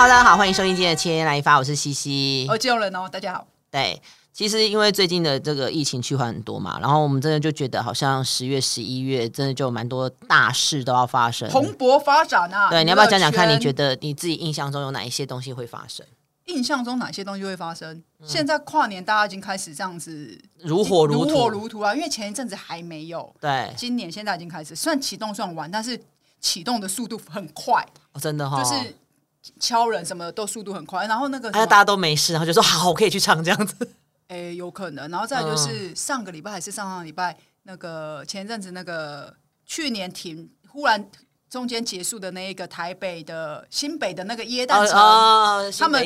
[0.00, 3.46] 大家好，欢迎收听今天的千来一发，我是西西，我金融人哦，大家好。
[3.70, 4.00] 对，
[4.32, 12.70] 其实因为最近的这个疫情趋缓很多嘛，然后我们真的就觉得好像十月、十一月真的就蛮多大事都要发生，蓬勃发展啊。
[12.70, 13.46] 对，你要不要讲讲看？
[13.54, 16.06] 你觉得你自己印象中有哪一些东西会发生？
[16.46, 18.02] 印象中哪些东西会发生？
[18.20, 23.30] 嗯、现在跨年大家已经开始这样子如火如如火如荼啊，因为前一阵子还没有。
[23.38, 26.02] 对，今年现在已经开始，算启动算晚，但是
[26.40, 28.96] 启动的速度很快，哦、真的哈、哦，就是。
[29.58, 33.74] 敲人什么的都速度很快，然后那个哎，大家都没事，然后就说好，我可以去唱这样子。
[34.28, 39.34] 哎、欸，有可能，然后再就是上个礼拜还是上上礼拜，那个前阵子那个
[39.66, 41.10] 去年停，忽然
[41.48, 46.04] 中间结束的那一个台北的新北的那个耶诞城，哦哦、他们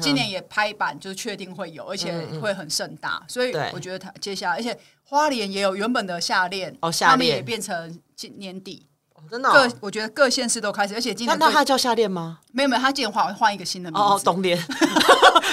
[0.00, 8.86] 今年也拍板，就是确定会有，而且会很盛大，嗯嗯，所以我觉得他接下来，而且花莲也有原本的夏练哦，夏恋他们也变成今年底。
[9.30, 12.38] 真的、哦，各我觉得各县市都开始，而且今年那他叫夏恋吗？
[12.52, 14.04] 没有没有，他今年换换一个新的名字。
[14.06, 14.56] 哦，冬恋，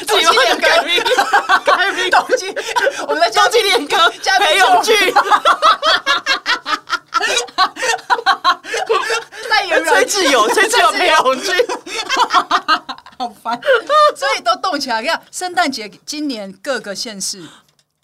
[0.07, 1.03] 冬季恋歌，改名，
[1.65, 2.09] 改名。
[2.09, 2.53] 冬季，
[3.07, 4.95] 我们的冬季恋歌，裴勇俊，
[9.49, 9.93] 代言人。
[9.93, 11.55] 崔智友， 崔智友，裴勇俊，
[13.17, 13.59] 好烦，
[14.15, 15.01] 所以都动起来。
[15.01, 17.43] 你看，圣诞节今年各个县市。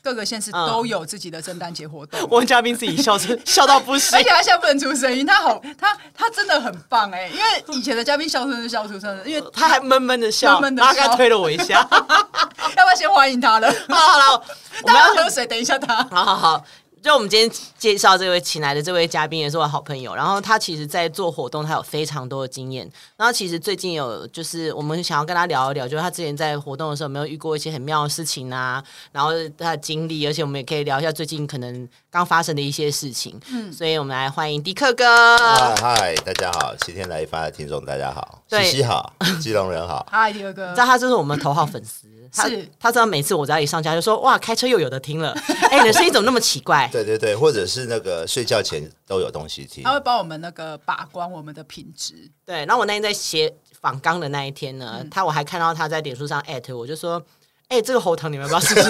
[0.02, 13.70] 各个县市都有自己的圣诞节活动， 我们嘉宾自己笑声 笑到不行，而且他现在不能出声音，他好，他他真的很棒哎，因为以前的嘉宾笑出声是笑出声的，因为他还闷闷的笑，闷闷的笑，他刚推了我一下， 要不要先欢迎他了？
[13.90, 14.44] 好好了，
[14.84, 16.66] 我们要喝水，等一下他，好好好。
[17.02, 22.90] 就我们今天介绍这位请来的这位嘉宾也是我好朋友，然后他其实，在做活动，他有非常多的经验。
[23.16, 28.84] 然后其实最近有就是我们想要跟他聊一聊，就是他之前在活动的时候有没有遇过一些很妙的事情啊，
[29.14, 33.40] 然后他的经历，而且我们也可以聊一下最近可能刚发生的一些事情。
[33.50, 35.38] 嗯，所以我们来欢迎迪克哥。
[35.78, 40.06] 嗨，大家好，七天来一发的听众大家好，西西 好，基隆人好。
[40.12, 42.08] 嗨，迪克哥，知道他就是我们头号粉丝。
[42.32, 45.32] 他是他知道每次我只要一上架就说哇，开车又有的听了，
[45.72, 46.88] 哎、欸，你的声音怎么那么奇怪？
[46.92, 49.84] 对对对，或者是那个睡觉前都有东西听。
[49.84, 52.30] 他会帮我们那个把关我们的品质。
[52.46, 57.24] 对，然后我那天在写仿纲的那一天呢，嗯、他我还看到他在脸书上艾特我，就说，
[57.68, 58.82] 哎、欸，这个喉糖你们要不要试试？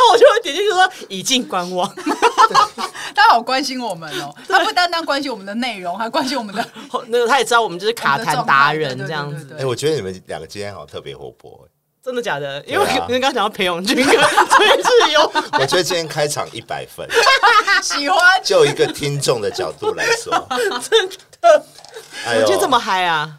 [0.00, 1.88] 后我就会点进去说已经观望。
[3.14, 6.66] 他好关心我们哦，他不单单关心我们的内容，还关心我们的
[7.08, 9.56] 那个，他也知道我们就是卡痰达人这样子。
[9.58, 11.68] 哎，我觉得你们两个今天好像特别活泼，
[12.02, 12.62] 真的假的？
[12.66, 17.06] 因为刚刚讲到裴勇俊跟崔智友，我觉得今天开场一百分，
[17.82, 18.18] 喜欢。
[18.44, 20.32] 就一个听众的角度来说，
[20.88, 21.08] 真
[21.40, 21.66] 的，
[22.26, 23.38] 哎呦，就这么嗨啊！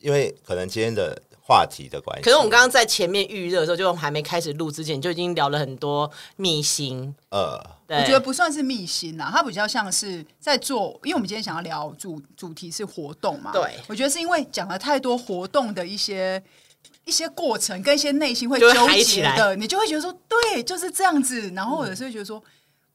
[0.00, 1.20] 因为可能今天的。
[1.44, 7.12] 话题的关系，可是我们刚刚在前面预热的时候，就还没开始录之前，就已经聊了很多秘辛。
[7.30, 13.50] 呃，对我觉得不算是秘辛呐，它比较像是在做，因为我们今天想要聊主主题是活动嘛。
[13.52, 16.40] 对，我觉得是因为讲了太多活动的一些
[17.04, 18.70] 一些过程跟一些内心会纠
[19.02, 21.50] 结的，你就会觉得说，对，就是这样子。
[21.54, 22.38] 然后或者是会觉得说，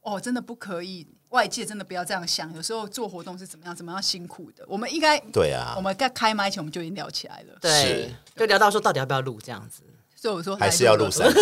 [0.02, 1.06] 嗯、哦，真的不可以。
[1.30, 4.64] 外界真的不要这样想，有时候做活动是怎么样，怎么样辛苦的。
[4.66, 9.82] 我们应该对啊，我们在开麦前我们就已经聊起来了，对，就聊到说到底要不要录这样子。
[10.16, 11.40] 所以我说还是要录三集，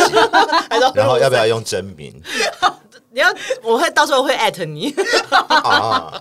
[0.93, 2.21] 然后要不要用真名？
[3.11, 3.33] 你要，
[3.63, 4.93] 我会到时候会艾特你。
[5.31, 6.21] 啊，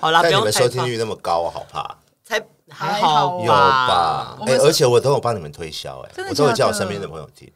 [0.00, 1.98] 好啦，但你们收听率那么高，我好怕。
[2.72, 4.38] 才还好有吧？
[4.46, 7.50] 哎，而且我都有帮你们推销，哎，我都有叫我身边的朋友听。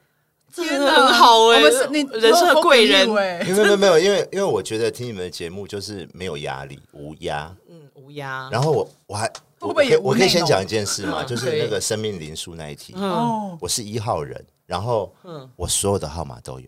[0.53, 1.61] 真的很好哎，
[1.91, 3.15] 你人生的贵人。
[3.15, 8.49] 哎，没有没有没有，因为因为我觉得听你们的节目就是没有压力，无压，嗯，无压。
[8.51, 15.47] 然后我我还我可以我可以先讲一件事嘛，就是那个生命灵数那一题，哦，我是一号人，然后嗯。
[15.57, 16.67] 我所有的号码都有，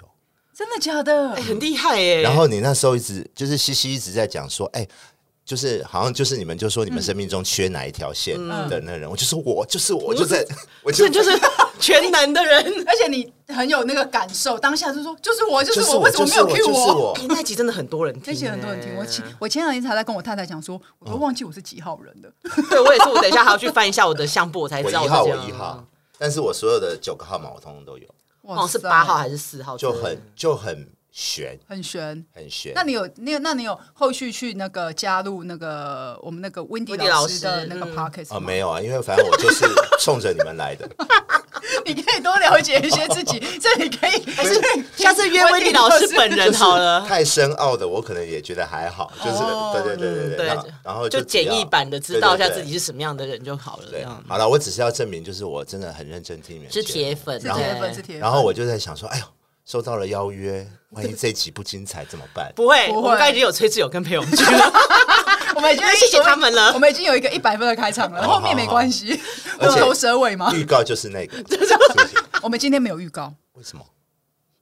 [0.55, 1.31] 真的假的？
[1.37, 2.21] 很厉害哎。
[2.21, 4.87] 然后你那时候一直就是西西一直在讲说，哎。
[5.49, 8.37] 就是好像就是你们就说你们生命中缺哪一条线
[8.69, 10.47] 的那人，我就说我就是我就在，
[10.83, 11.31] 我就就是
[11.81, 17.19] 全能的人，而且你很有那个感受，当下就说就是我就是我，为什么没有 Q 我？
[17.31, 18.95] 那集真的很多人听，那集很多人听。
[18.95, 22.31] 我前我前两天才在跟我太太讲说，我都忘记我是几号人的。
[22.69, 25.83] 对我也是，我等一下还要去翻一下我的相簿，我才知道我一号我一号，
[26.19, 28.07] 但是我所有的九个号码我通通都有。
[28.43, 29.79] 哦，是八号还是四号？
[29.79, 30.87] 就很就很。
[31.21, 32.73] 悬，很悬，很悬。
[32.77, 38.39] 那你有，你有，那你有后续去那个加入那个我们那个 Wendy 老师的那个 Podcast 啊？
[38.39, 39.65] 没有啊，因为反正我就是
[39.99, 40.89] 冲着你们来的。
[41.85, 44.61] 你可以多了解一些自己， 这里可以，还是
[44.95, 47.01] 下次约 Wendy 老师本人好了。
[47.01, 49.39] 太深奥的，我可能也觉得还好，就是
[49.73, 50.73] 对对对对对。
[50.85, 53.85] 然后就简易版的，知道一下自己是什么样的人就好了。
[53.91, 58.21] 这样好了，我只是要证明，就是我真的很认真听你们，是铁粉，是铁粉，是铁粉。
[58.21, 59.25] 然后我就在想说，哎呦。
[59.69, 62.51] 收到了邀约， 万一这一集不精彩怎么办？
[62.57, 64.73] 不会，我们刚已经有崔志友跟裴勇俊了。
[65.55, 66.73] 我们已经谢谢他们了。
[66.73, 69.21] 我们已经有一个一百分的开场了，后面没关系。
[69.61, 70.51] 虎头蛇尾吗？
[70.55, 71.37] 预告就是那个。
[72.43, 73.85] 我们今天没有预告，为什么？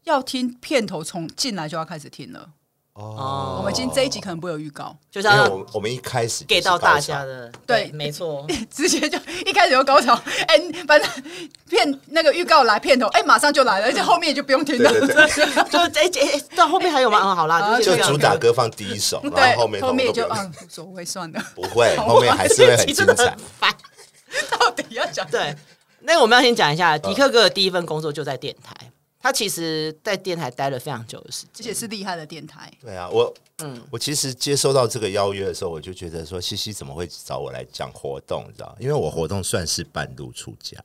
[0.04, 2.50] 要听片头，从进来就要开始听了。
[2.96, 10.14] 哦，我们今天这一集可能不会有预告，就是我我们一开始给到大家的，对，没错， 直接就一开始就高潮，
[10.48, 10.58] 哎，
[10.88, 11.10] 反正
[11.68, 14.90] 片那个预告来片头，哎，马上就来了，而且后面就不用听了，
[15.68, 17.20] 就哎哎，到后面还有吗？
[17.22, 23.36] 嗯，好啦，就主打歌放第一首，然后后面后面就嗯无所谓算了，不会，后面还是会很精彩。
[24.58, 25.54] 到底要讲对？
[26.00, 28.74] 那我们要先讲一下，迪克哥的第一份工作就在电台。
[29.26, 32.72] 他其实，在电台待了非常久的时间，而且是厉害的电台。
[32.80, 38.44] 对啊，我嗯，我其实接收到这个邀约的时候，我就觉得说，西西怎么会找我来讲活动？
[38.46, 40.78] 你知道，因为我活动算是半路出家。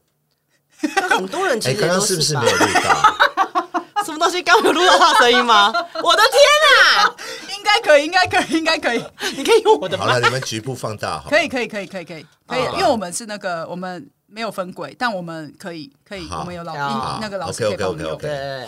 [1.08, 4.02] 很多人其实刚刚是不是没有录到？
[4.04, 4.42] 什么东西？
[4.42, 5.68] 刚有录到他声音吗？
[6.02, 7.16] 我的天啊！
[7.56, 9.04] 应该可以，应该可以，应该可以。
[9.38, 9.96] 你可以用我的。
[9.96, 11.30] 好了，你们局部放大好。
[11.30, 14.10] 可以，可以，可以，可以，可以，可以，因为我们是那个我们。
[14.32, 18.18] 没有分轨，但我们可以可以，我们有老师那个老师可以帮我们用。
[18.18, 18.66] 对，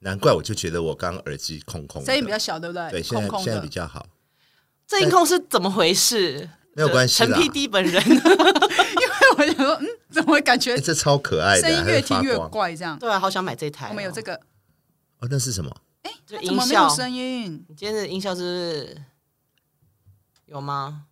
[0.00, 2.90] 难怪我就觉得我刚耳机空空，声音比较小，对不对？
[2.90, 4.06] 对，现在现在比较好。
[4.86, 6.48] 这音控是怎么回事？
[6.72, 8.24] 没有关系，陈 PD 本人， 因为
[9.38, 12.98] 我想说，嗯，怎么会感觉这超可爱的，声音越听越怪，这样。
[12.98, 13.88] 对啊，好想买这台。
[13.90, 14.34] 我们有这个。
[15.20, 15.70] 哦，那是什么？
[16.02, 17.64] 哎，怎么没有声音？
[17.68, 18.96] 你今天的音效是
[20.46, 21.04] 有吗？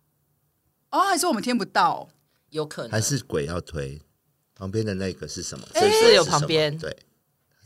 [0.91, 2.09] 哦，还是我们听不到？
[2.53, 3.99] 有可能还是鬼要推
[4.55, 5.67] 旁边的那个是什么？
[5.73, 6.89] 是有旁边对，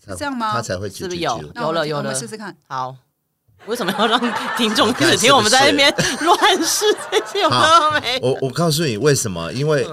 [0.03, 0.53] 是这样吗？
[0.53, 2.15] 他才会是不是有有了有了？
[2.15, 2.55] 试试看。
[2.67, 2.95] 好，
[3.65, 4.19] 为什么要让
[4.55, 7.49] 听众开始听我们在那边乱试这些有
[8.01, 8.19] 没？
[8.21, 9.51] 我我告诉你为什么？
[9.51, 9.85] 因为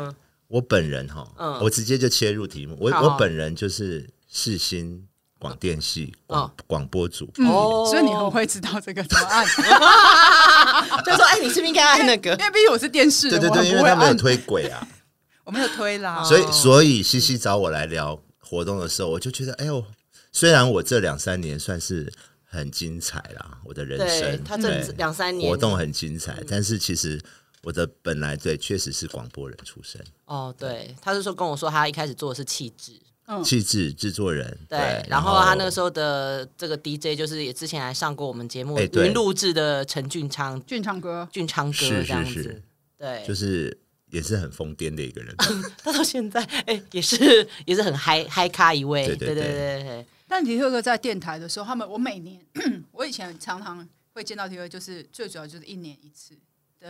[0.46, 1.26] 我本人哈，
[1.60, 2.76] 我直接就切入题目。
[2.80, 5.08] 我我本人就是世新
[5.44, 7.30] 广电系广广播组。
[7.38, 9.46] 哦，所以你很会知道这个怎么按。
[11.04, 12.30] 就说哎，你是不是应该按那个？
[12.30, 14.86] 因为毕竟我是电视，对对对，因为他没有推轨啊。
[15.44, 19.84] 我没有推啦，所以所以西西找我来聊活动的时候，我就觉得，哎呦，
[20.32, 22.10] 虽然我这两三年算是
[22.42, 25.50] 很精彩啦，我的人生，他这两三年。
[25.50, 27.20] 活动很精彩，但是其实
[27.62, 30.02] 我的本来对确实是广播人出身。
[30.24, 32.98] 哦，对，他是说跟我说，他一开始做的是气质，
[33.44, 42.62] 气质制作人，对，然后他那个时候的这个 DJ 就是也之前还上过我们节目云录制的陈俊昌，俊昌哥，俊昌哥这样子，
[42.98, 43.78] 对，就是。
[44.10, 45.34] 也是很疯癫的一个人，
[45.82, 50.06] 他到现在哎，也是也是很嗨嗨咖一位，对对对对。
[50.28, 52.40] 但迪克哥在电台的时候，他们我每年
[52.92, 56.36] 我以前常常会见到迪克，就是最主要就是一年一次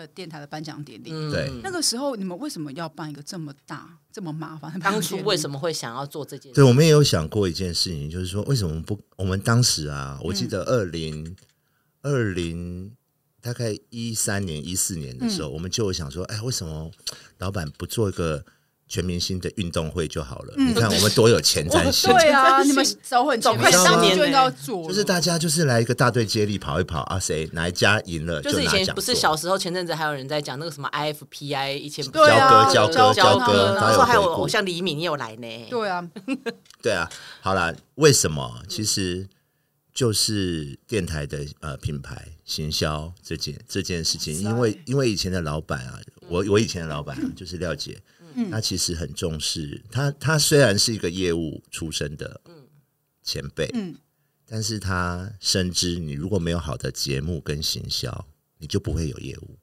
[0.00, 1.11] 的电台的颁奖典礼。
[1.31, 4.79] 对，那个时候你们为什么要办一个这么大这么麻烦？
[4.81, 6.55] 当初为什么会想要做这件事？
[6.55, 9.00] 对，我们也有想过一件事情，就是说为什么不？
[9.17, 11.37] 我们当时啊，我记得二零
[12.02, 12.93] 二零。
[13.44, 16.91] 大概一三年、一四年的时候，嗯、我们就想说，哎，为什么
[17.37, 18.43] 老板不做一个
[18.86, 20.54] 全明星的运动会就好了？
[20.56, 22.12] 嗯、你看我们多有前瞻性。
[22.12, 28.64] 对啊， 你们早很早快十年就应该要做，就是大家就是来一个大队接力跑一跑啊，谁哪一家赢了就拿奖。
[28.64, 32.28] 就是以前不是小时候，前阵子还有人在讲那个什么 IFPI，以前交割
[32.72, 35.66] 交割交割，然后还有偶像黎明也有来呢。
[35.70, 36.06] 对啊，
[36.82, 37.10] 对啊，
[37.40, 38.62] 好了，为什么？
[38.69, 39.28] 其实。
[39.94, 47.96] 就是电台的呃品牌行销这件这件事情，因为因为以前的老板啊，我我以前的老板、啊、就是廖姐，
[48.34, 52.41] 嗯、他其实很重视他，他虽然是一个业务出身的
[53.22, 53.94] 前辈，嗯、
[54.46, 58.26] 但是他深知你如果没有好的节目跟行销，
[58.58, 59.58] 你就不会有业务。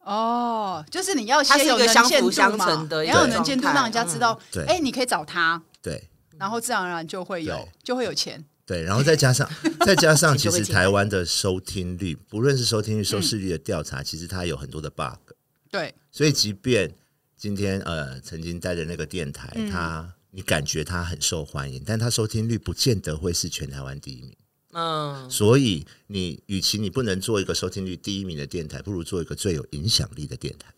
[0.00, 6.08] 哦，就是你要先有能见度嘛，你要有能见度，让人家知道，哎、嗯，你可以找他，对，
[6.38, 8.44] 然后自然而然就会有就会有钱。
[8.64, 9.48] 对，然后再加上
[9.86, 15.34] 再加上， 其实台湾的收听率，不论是收听率、收视率的调查，嗯、其实它有很多的 bug。
[15.70, 16.92] 对，所以即便
[17.36, 24.34] 今天呃曾经待的那个电台，嗯、它你感觉它很受欢迎，但它收听率不见得会是全台湾第一名。
[24.72, 30.72] 嗯，所以你与其你不能做一个收听率第一名的电台，不如做一个最有影响力的电台。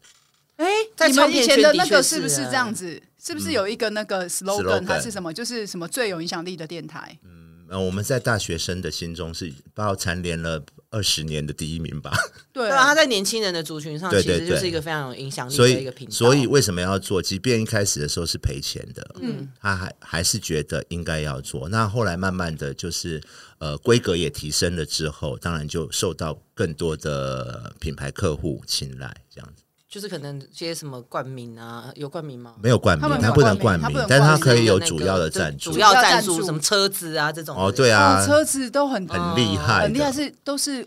[0.56, 0.66] 哎，
[1.08, 3.00] 你们以前的那个是不是这样子？
[3.20, 5.32] 是不是有一个那个 slogan 还是什么？
[5.32, 7.18] 就是什么最有影响力的电台？
[7.24, 7.47] 嗯。
[7.68, 12.12] 呃，我们在大学生的心中是包蝉联了二十年的第一名吧？
[12.52, 16.12] 对啊，他在年轻人的族群上，其实就是一个非常有影响力的一个频道。
[16.12, 17.20] 所以，所以为什么要做？
[17.20, 21.68] 即便一开始的时候是赔钱的，嗯，他还还是觉得应该要做。
[21.68, 23.20] 那后来慢慢的就是，
[23.58, 29.62] 呃，规格也提升了之后，当然就受到更多的品牌客户青睐，这样子。
[29.88, 32.54] 就是可能些什么冠名啊，有冠名吗？
[32.62, 37.56] 没有冠名，他不能冠名，但他可以有主要的赞助，主要赞助什么车子啊这种。
[37.56, 40.86] 哦，对啊，车子都很很厉害，很厉害，是都是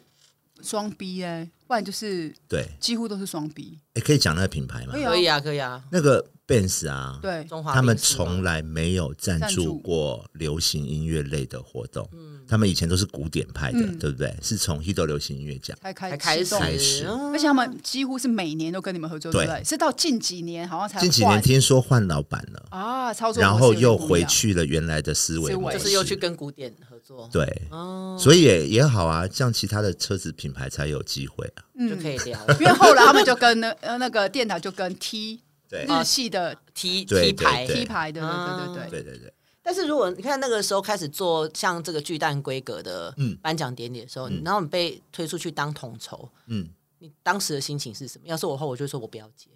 [0.62, 3.79] 双 B 哎，不然就是对，几乎都是双 B。
[3.96, 4.93] 哎，可以讲那个品牌吗？
[4.93, 5.81] 可以啊，可以啊。
[5.89, 12.08] 那个 Benz 啊，对，他们从来没有赞助过流行音乐类的活动。
[12.12, 14.36] 嗯，他们以前都是古典派的，对不对？
[14.41, 19.46] 是从 HITO 流行音乐奖才开开始，开始，而且他们几乎是每年都跟你们合作，对。
[19.46, 19.63] 不对？
[19.63, 27.29] 是到近几年好像才近几年听说换老板了啊，操作，然后又回去了原来的思维，就是又去跟古典合作。
[27.31, 28.17] 对，哦。
[28.20, 32.39] 所以也也好啊，像其他的车子品牌才有机会啊，就可以聊。
[32.60, 35.39] 因为后来他们就跟那呃那个电台就跟 T。
[35.72, 39.34] 对日系的 T T 牌 T 牌的，对对对对对对对。
[39.63, 46.68] 但是如果你看那个时候开始做像这个巨蛋规格的颁奖典礼的时候，然后你被推出去当统筹，嗯，
[47.00, 48.28] 你当时的心情是什么？
[48.28, 49.50] 要是我后，我就说我不要接。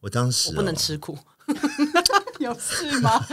[0.00, 1.18] 我当时我不能吃苦，
[2.38, 3.26] 有事吗？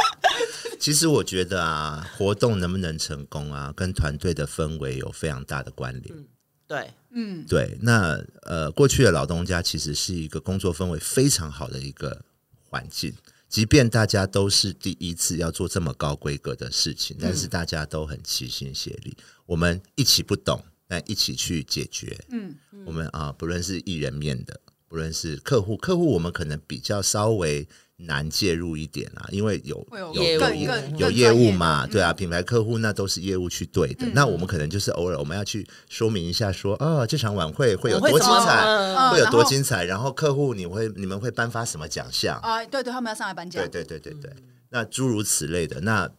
[0.80, 6.26] 其实我觉得啊，活动能不能成功啊，跟团队的氛围有非常大的关联。
[6.70, 12.24] 对，嗯，对，那呃，过去的老东家其实是一个工作氛围非常好的一个
[12.62, 13.12] 环境，
[13.48, 22.16] 即便大家都是第一次要做这么高规格的事情，但是大家都很齐心协力，嗯、我们一起不懂，但一起去解决。
[22.30, 27.66] 嗯，嗯我们啊，不论是艺人面的，不论是客户，客户我们可能比较稍微。
[28.06, 30.50] 难介入一点啊，因为有有有
[30.98, 34.06] 有业务嘛，对啊，品牌客户那都是业务去对的。
[34.14, 39.84] 那我们可能就是偶尔我们要去说明一下，说啊，这场晚会会有多精彩，会有多精彩。
[39.84, 42.64] 然后客户你会你们会颁发什么奖项啊？
[42.66, 43.62] 对对，他们要上来颁奖。
[43.70, 44.32] 对对对对对，
[44.70, 46.10] 那诸如此类的，那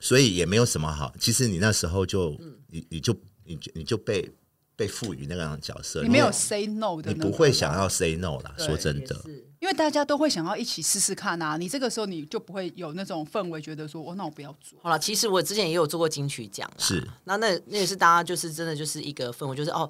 [0.00, 1.14] 所以也没有什么好。
[1.20, 2.36] 其实你那时候就
[2.68, 3.14] 你你就
[3.44, 4.28] 你就你就被
[4.76, 8.54] 被赋予那个样的角色，你没有 say no 的，你不会想要 say no 啦。
[8.58, 9.16] 说真的。
[9.60, 14.76] 因为大家都会想要一起试试看啊，你这个时候你就不会有那种氛围，觉得说哦，那我不要做。
[14.82, 19.88] 好了，其实我之前也有做过金曲奖，是那那那也是大家就是真的就是一个氛围，就是哦，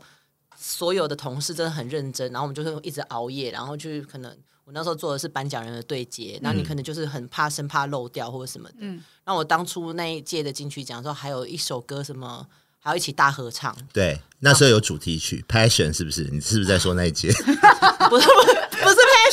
[0.59, 4.31] 所有的同事真的很认真，然后我们就是一直熬夜，然后就是可能
[4.65, 8.75] 我那时候做的是颁奖人的对接，那、嗯、你可能就是很怕生怕漏掉或者什么的。
[8.81, 12.47] 嗯，那我当初那一届的金曲奖的时候，还有一首歌什么，
[12.83, 13.75] 还要一起大合唱。
[13.93, 16.25] 对，那时候有主题曲《Passion》，是不是？
[16.25, 17.33] 你是不是在说那一届？
[18.11, 18.63] 不是不是。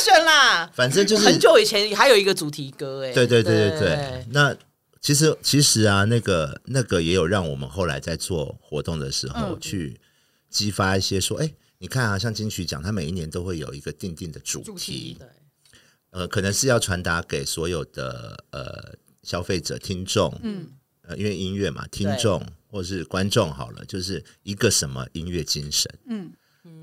[0.00, 4.26] passion 啦，反正就是很久以前还有一个主题歌哎，对对对对对。
[4.30, 4.56] 那
[5.00, 10.00] 其实其实啊，那个那个也有让我们后来在做活动的时候去
[10.48, 15.28] 激发一些说，哎、嗯，你看啊，像金曲奖，它每一年都会有一个定定的主题，主题对，
[16.12, 20.68] 呃，可能是要传达给所有的呃消费者、听众，嗯，
[21.02, 26.32] 呃，因为音乐嘛，听众对或是观众好了，就是一个什么音乐精神，嗯。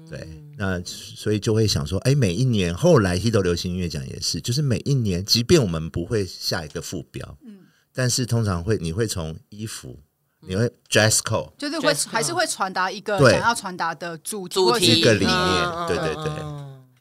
[0.10, 0.26] 对，
[0.58, 7.60] 那所以就会想说，哎，每一年后来 HITO 流行音乐奖也是，就是每一年，即便我们不会下一个副标，嗯，
[7.94, 10.00] 但是通常会，你会从衣服，
[10.40, 16.34] 你会 dress code，就是会还是会传达一个想要传达的主主题一个理念，对对对。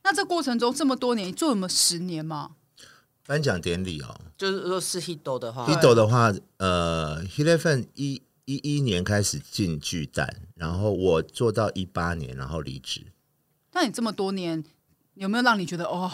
[0.03, 2.57] 那这过程中这么多年，做了十年吗？
[3.25, 8.21] 颁奖典礼哦，就是说是 HITO 的话，HITO 的话，呃，HITFM 一。
[8.47, 13.05] 一一年开始进巨蛋，然后我做到一八年，然后离职。
[13.73, 14.65] 那你这么多年，
[15.15, 16.11] 有没有让你觉得哦，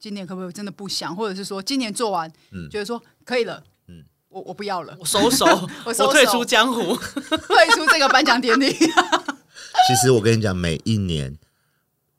[0.00, 5.44] 今年可不可以真的不想，或者是说今年做完，嗯，觉得说可以了，嗯，我我不要了，我收手，
[5.84, 8.72] 我收手，我退出江湖， 退出这个颁奖典礼。
[9.86, 11.36] 其实我跟你讲，每一年，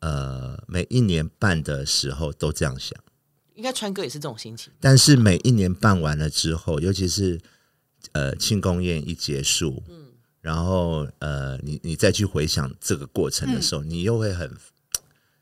[0.01, 2.95] 呃，每一年办的时候都这样想，
[3.55, 4.72] 应该川哥也是这种心情。
[4.79, 7.41] 但是每一年办完了之后，尤其是。
[8.14, 10.08] 呃，庆功宴一结束，嗯，
[10.42, 14.52] 然后呃，你你再去回想这个过程的时候，嗯、你又会很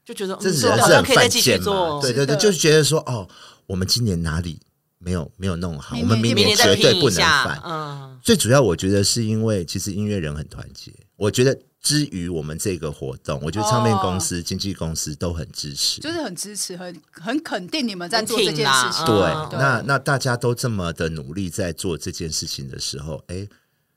[0.06, 2.00] 就觉得这是人生犯贱嘛？
[2.02, 3.28] 对对对，就是觉得说哦，
[3.66, 4.60] 我们今年哪里
[4.98, 7.62] 没有没有弄好，我们明年绝对不能犯。
[7.66, 11.58] 嗯，最主要我觉得是因为其实音乐人很团结，我觉得。
[11.84, 19.06] 至于我们这个活动，我觉得唱片公司、经纪公司都很支持，就是很支持、很很肯定你们在做这件事情。
[19.06, 19.20] 对，
[19.60, 23.46] 那那大家都这么的努力在做这件事情的时候，哎，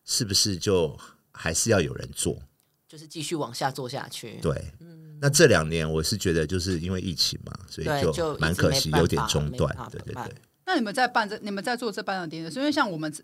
[0.04, 0.98] 是不是就
[1.30, 2.36] 还是要有人做？
[2.88, 4.40] 就是继续往下做下去。
[4.42, 4.72] 对，
[5.20, 9.72] 那这两年我是觉得就是因为疫情嘛，所以就蛮可惜，有点中断。
[9.92, 10.34] 对对对。
[10.66, 13.14] 那你们在办这、你们在做这颁奖典礼，是因为像我们。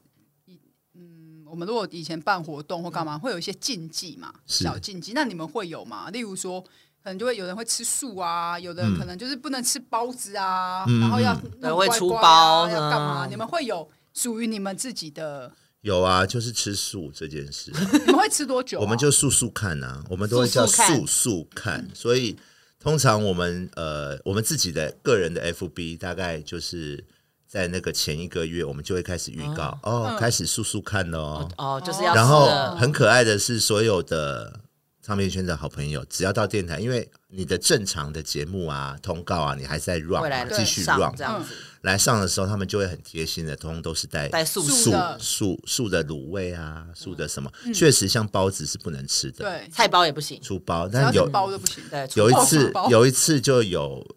[1.52, 5.12] 我们如果以前办活动或干嘛，会有一些禁忌嘛，小禁忌。
[5.12, 6.08] 那你们会有吗？
[6.08, 6.58] 例如说，
[7.04, 11.34] 可能就会有人会吃素啊，有的人可能就是不能吃包子啊，然后要
[11.76, 13.26] 会出包要干嘛？
[13.28, 15.52] 你们会有属于你们自己的？
[15.82, 17.70] 有啊，就是吃素这件事。
[18.06, 18.80] 你们会吃多久？
[18.80, 21.86] 我们就素素看啊，我们都会叫素素看。
[21.92, 22.34] 所以
[22.80, 27.04] 通常我们呃，我们自己的个人的 FB 大概就是。
[27.52, 32.14] 在那个前一个月，我们就会开始预告哦，开始速速看哦，哦，就是要。
[32.14, 34.58] 然后很可爱的是，所有的
[35.02, 41.54] 唱片圈的好朋友，只要到电台，因为你的正常的节目啊、通告啊，你还是在 run，继续 run 这样子。
[41.82, 51.84] 来上的时候，他们就会很贴心的，通通都是带带素素素素的卤味啊，素的什么，确实像包子是不能吃的，对，菜包也不行，出包，但有包都不行。
[51.90, 54.16] 对，有一次有一次就有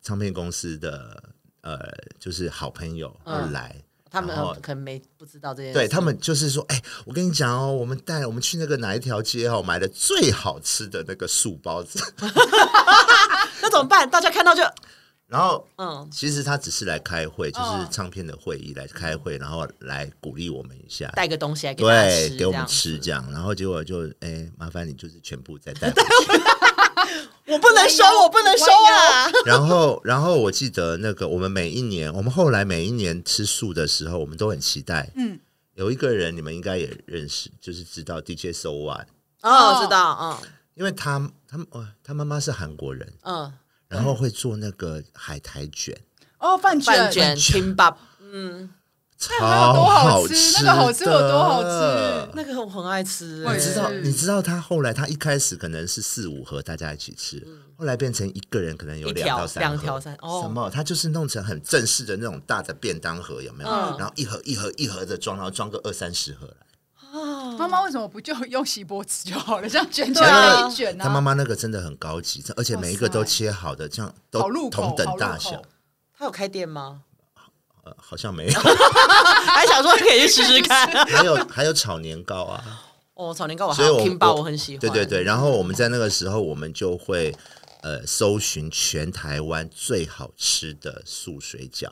[0.00, 1.20] 唱片公司的
[1.60, 1.78] 呃，
[2.18, 3.74] 就是好朋友而来。
[4.10, 12.02] 他们可能没不知道这件事，对他们就是说，哎、欸，我跟你讲哦，我们带我们去那个哪一条街哦，买的最好吃的那个素包子，
[13.60, 14.08] 那怎么办？
[14.08, 14.62] 大家看到就，
[15.28, 26.57] 然后，嗯，其实他只是来开会，就是唱片的会议来开会，然后来鼓励我们一下，带个东西来给对，给我们吃这样，然后结果就，哎、欸，麻烦你就是全部再带回 去。
[27.48, 29.30] 我不能收，我不能收啊！
[29.46, 35.10] 然后，然后我记得那个，我们每一年，我们后来每一年吃素的时候，我们都很期待。
[35.16, 35.40] 嗯，
[35.74, 39.06] 有一个人你们应该也认识，就是知道 DJ So One。
[39.42, 43.52] 哦，知道，嗯，因为他他哦，他妈妈是韩国人，嗯，
[43.88, 45.98] 然后会做那个海苔卷，
[46.38, 48.70] 哦，饭卷、金粑，嗯。
[49.18, 52.28] 超好吃，那个好吃有多好吃？
[52.34, 53.44] 那个我很爱吃。
[53.44, 57.44] 你知道，你知道他后来他一开始可能是四五盒大家一起吃，
[57.76, 59.74] 后来变成一个人可能有两到三盒。
[59.74, 60.70] 两条三哦，什么？
[60.70, 63.70] 他就是弄成很正式的那种大的便当盒，有没有？
[63.98, 66.54] 然后一盒一盒一盒的装，然后装个二三十盒来。
[67.58, 69.68] 妈妈为什么不就用锡箔纸就好了？
[69.68, 70.96] 这样卷起来一卷。
[70.96, 75.60] 他妈妈那个真的很高级，而且每一个都切好的，这样都同等大小。
[76.16, 77.02] 他有开店吗？
[77.96, 80.86] 好像没有， 还想说可以去试试看。
[81.06, 82.82] 还有还有炒年糕啊，
[83.14, 84.80] 哦，炒年糕我还有听包，我很喜欢。
[84.80, 87.34] 对对对，然后我们在那个时候，我们就会
[87.82, 91.88] 呃搜寻全台湾最好吃的素水饺。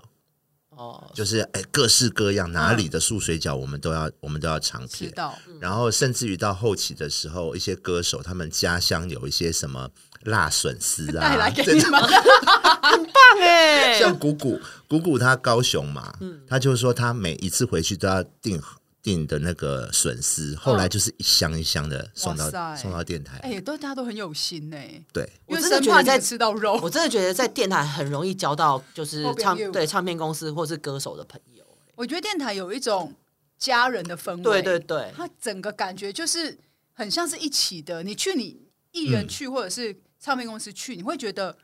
[0.71, 5.13] 哦，就是哎，各式各样哪里的素水饺，我们都要我们都要尝遍。
[5.61, 9.91] 然后甚至于到后期的时候，一些歌手他们家乡有一些什么。
[10.27, 12.01] 辣笋丝啊， 来给你们，
[12.83, 13.99] 很棒哎！
[13.99, 18.61] 像谷谷，谷谷他高雄嘛，嗯，他就是说他每一次回去都要订
[19.03, 23.39] 订的那个笋丝，后来就是一箱一箱的送到送到电台。
[23.39, 24.77] 哎，都大家都很有心呢。
[25.13, 31.65] 对，我真的觉得在吃到肉，我真的觉得在电台很容易交到就是唱对唱片公司或是歌手的朋友。
[31.95, 33.15] 我觉得电台有一种
[33.57, 36.59] 家人的氛围，对对对，他整个感觉就是
[36.93, 38.03] 很像是一起的。
[38.03, 38.61] 你去你
[38.93, 39.97] 艺人去或者是。
[40.19, 41.57] 唱片公司去，你会觉得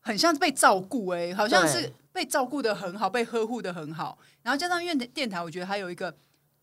[0.00, 4.18] 很像被照顾哎，好像是被照顾的很好，被呵护的很好。
[4.42, 6.14] 然后加上因为电台，我觉得还有一个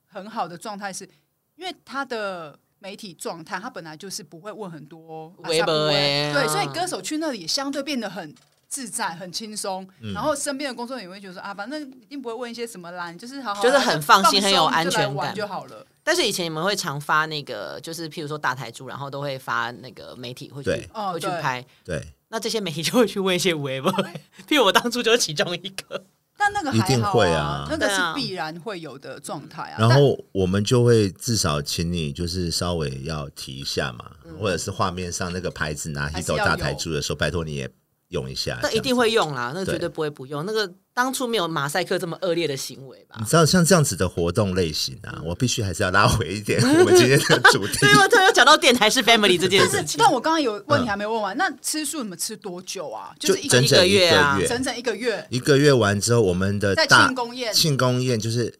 [0.06, 1.08] 很好的状态，是
[1.56, 8.34] 因为他的媒体状态，他本来就是不会问很多，微博哎，对，所以歌手去那里相对变得很
[8.74, 9.88] 自在、很轻松。
[10.16, 15.86] 然后身边的工作人员也会觉得说啊，反正一定不会问一些什么啦，就是好好就是很放心、很有安全感就好了。
[16.04, 21.64] 但是以前你们会常发那个，就是譬如说大台柱，然后都会发那个媒体会去对会去拍。
[21.86, 23.94] 对，那这些媒体就会去问一些微博，
[24.50, 26.06] 譬如我当初就是其中一个。
[26.36, 29.78] 但那个还好、啊、一定会啊，那个是必然会有的状态啊。
[29.80, 37.72] 然后我们就会至少请你就是稍微要提一下嘛，嗯、或者是画面上那个牌子拿一走大台柱的时候，拜托你也。
[38.14, 40.46] 用一下，那一定会用啦，那绝对不会不用。
[40.46, 43.18] 那个当初没有马赛克这么恶劣的行为吧？
[43.20, 47.80] 你知道像这样子的活动类型啊，我必须还是要拉回一点 我们今天的主题。
[47.80, 49.98] 对，我突然有讲到电台是 family 这件事情。
[49.98, 53.12] 但我刚刚有问题还没问完，那吃素你们吃多久啊？
[53.20, 55.26] 就整整一个月啊，整整一个月。
[55.32, 58.54] 一个月完之后，我们的在庆功宴，庆功宴就是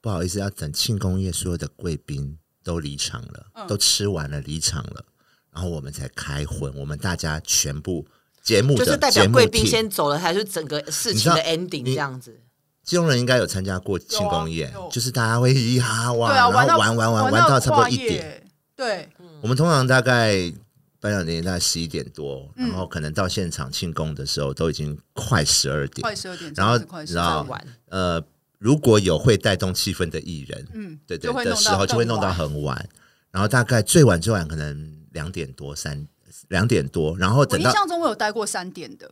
[0.00, 5.04] 不好意思，要等庆功宴所有的贵宾都离场了，都吃完了离场了，
[5.52, 8.06] 然后我们才开荤，我们大家全部。
[8.46, 12.40] 节目就是代表贵宾先走了，还是整个事情的 ending 这样子？
[12.84, 18.48] 金融人应该有参加过庆功宴，就是大家会嘻哈哇，然后玩玩玩玩到差不多一点。
[18.76, 19.08] 对，
[19.42, 20.52] 我们通常大概
[21.00, 26.52] 颁奖典礼大概十一点多，然后可能到现场庆功的时候都已经快十二点，快十二点。
[26.54, 26.78] 然后
[27.08, 27.44] 然后
[27.88, 28.22] 呃，
[28.58, 32.88] 如果有会带动气氛的艺人，嗯，对对的时候就会弄到很晚，
[33.32, 36.06] 然后大概最晚最晚可能两点多三。
[36.48, 39.10] 两点多，然后等到印象中我有待过三点的，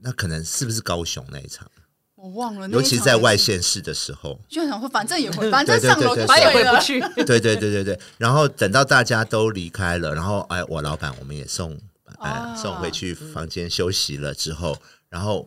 [0.00, 1.70] 那可能是不是高雄那一场？
[2.16, 7.00] 我忘了，尤其在外县市的时候，就想说反正也会，反正上楼就也回不去。
[7.24, 11.78] 对对对对对，然后等到大家都离开了，然后哎，我老板我们也送
[12.18, 14.76] 哎送回去房间休息了之后，
[15.08, 15.46] 然后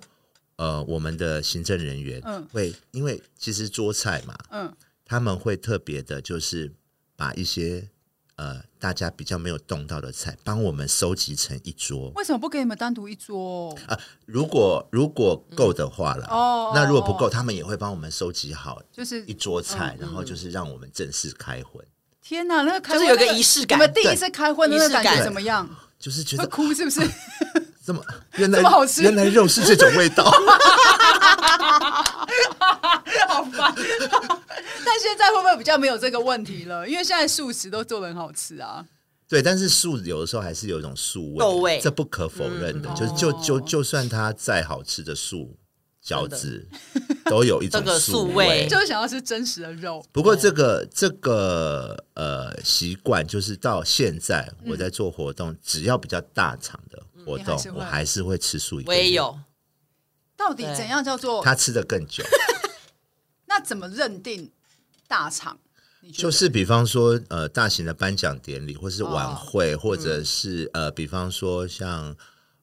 [0.58, 4.72] 呃，我们的行政人员会因为其实桌菜嘛，嗯，
[5.04, 6.72] 他们会特别的，就是
[7.16, 7.90] 把一些。
[8.40, 12.10] 呃，大家比较没有动到的菜，帮我们收集成一桌。
[12.16, 13.70] 为什么不给你们单独一桌？
[13.86, 21.86] 啊、呃，如果如果够的话了，哦、嗯，那如果不够，哦、他们也会帮我们收集好，就是一桌菜，嗯、然后就是让我们正式开荤。
[22.22, 23.78] 天哪，那个开就是有个仪式感。
[23.78, 25.70] 你们第一次开荤那个感觉怎么样？
[26.00, 27.02] 就是觉得哭是不是？
[27.86, 28.04] 这么
[28.36, 30.24] 原来么好吃，原来肉是这种味道。
[33.28, 33.74] 好烦。
[34.86, 36.88] 但现在会不会比较没有这个问题了？
[36.88, 38.86] 因为现在素食都做的很好吃啊。
[39.28, 42.90] 对，但是素有的时候还是有一种素味，味这不可否认的。
[42.90, 45.56] 嗯、就是就就就算它再好吃的素
[46.04, 46.68] 饺子，
[47.30, 50.04] 都有一种素味，味就是想要吃真实的肉。
[50.12, 58.82] 不过这个这个呃习惯，就是到现在我在做活动，嗯、只要比较大场的活动，还我还是会吃素。
[58.86, 59.40] 我也有。
[60.36, 62.24] 到底怎样叫做他吃的更久？
[63.46, 64.52] 那怎么认定
[65.08, 65.60] 大场？
[66.14, 72.16] 就是比方说，呃，大型的颁奖典礼，或是晚会，哦、或者是、嗯、呃，比方说像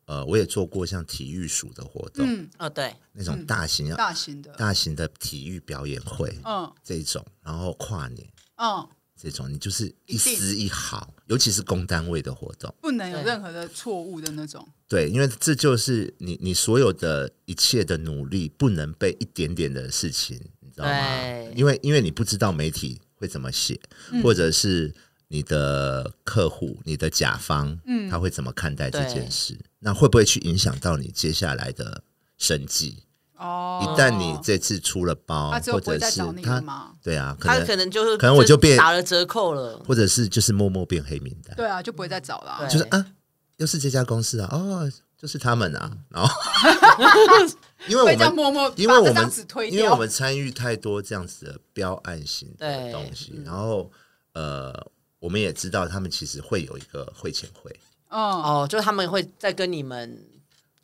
[0.07, 8.27] 呃，我也做过像体育署的活动，嗯，哦，对，那种大型、大型的、大型的体育表演会，嗯，这种，然后跨年，
[8.57, 8.89] 嗯，
[9.21, 21.53] 这种，你就是一丝一毫，尤其是公单位的活动，不能有任何的错误的那种，对，因为这就是你你所有的一切的努力，不能被一点点的事情，你知道吗？
[21.55, 23.01] 因为因为你不知道媒体。
[23.19, 23.81] 会怎么写，
[24.23, 24.95] 或者是
[25.29, 29.59] 你的客户、你的甲方，嗯，他会怎么看待这件事？
[29.79, 32.05] 那会不会去影响到你接下来的
[32.37, 33.05] 生计？
[33.37, 43.07] 哦，一旦你这次出了包，或者是他，对啊，他可能就是可能我就变打了折扣了，或者是就是默默变黑名单，对啊，就不会再找了，就是啊，
[43.59, 46.35] 又是这家公司啊，哦，就是他们啊，然后。
[47.89, 49.31] 因为我们默默因为我们
[49.71, 53.89] 因为我们参与太多这样子的标案型的东西，嗯、然后
[54.33, 54.75] 呃，
[55.21, 57.71] 我们也知道他们其实会有一个会前会，
[58.09, 60.19] 哦哦，就是他们会再跟你们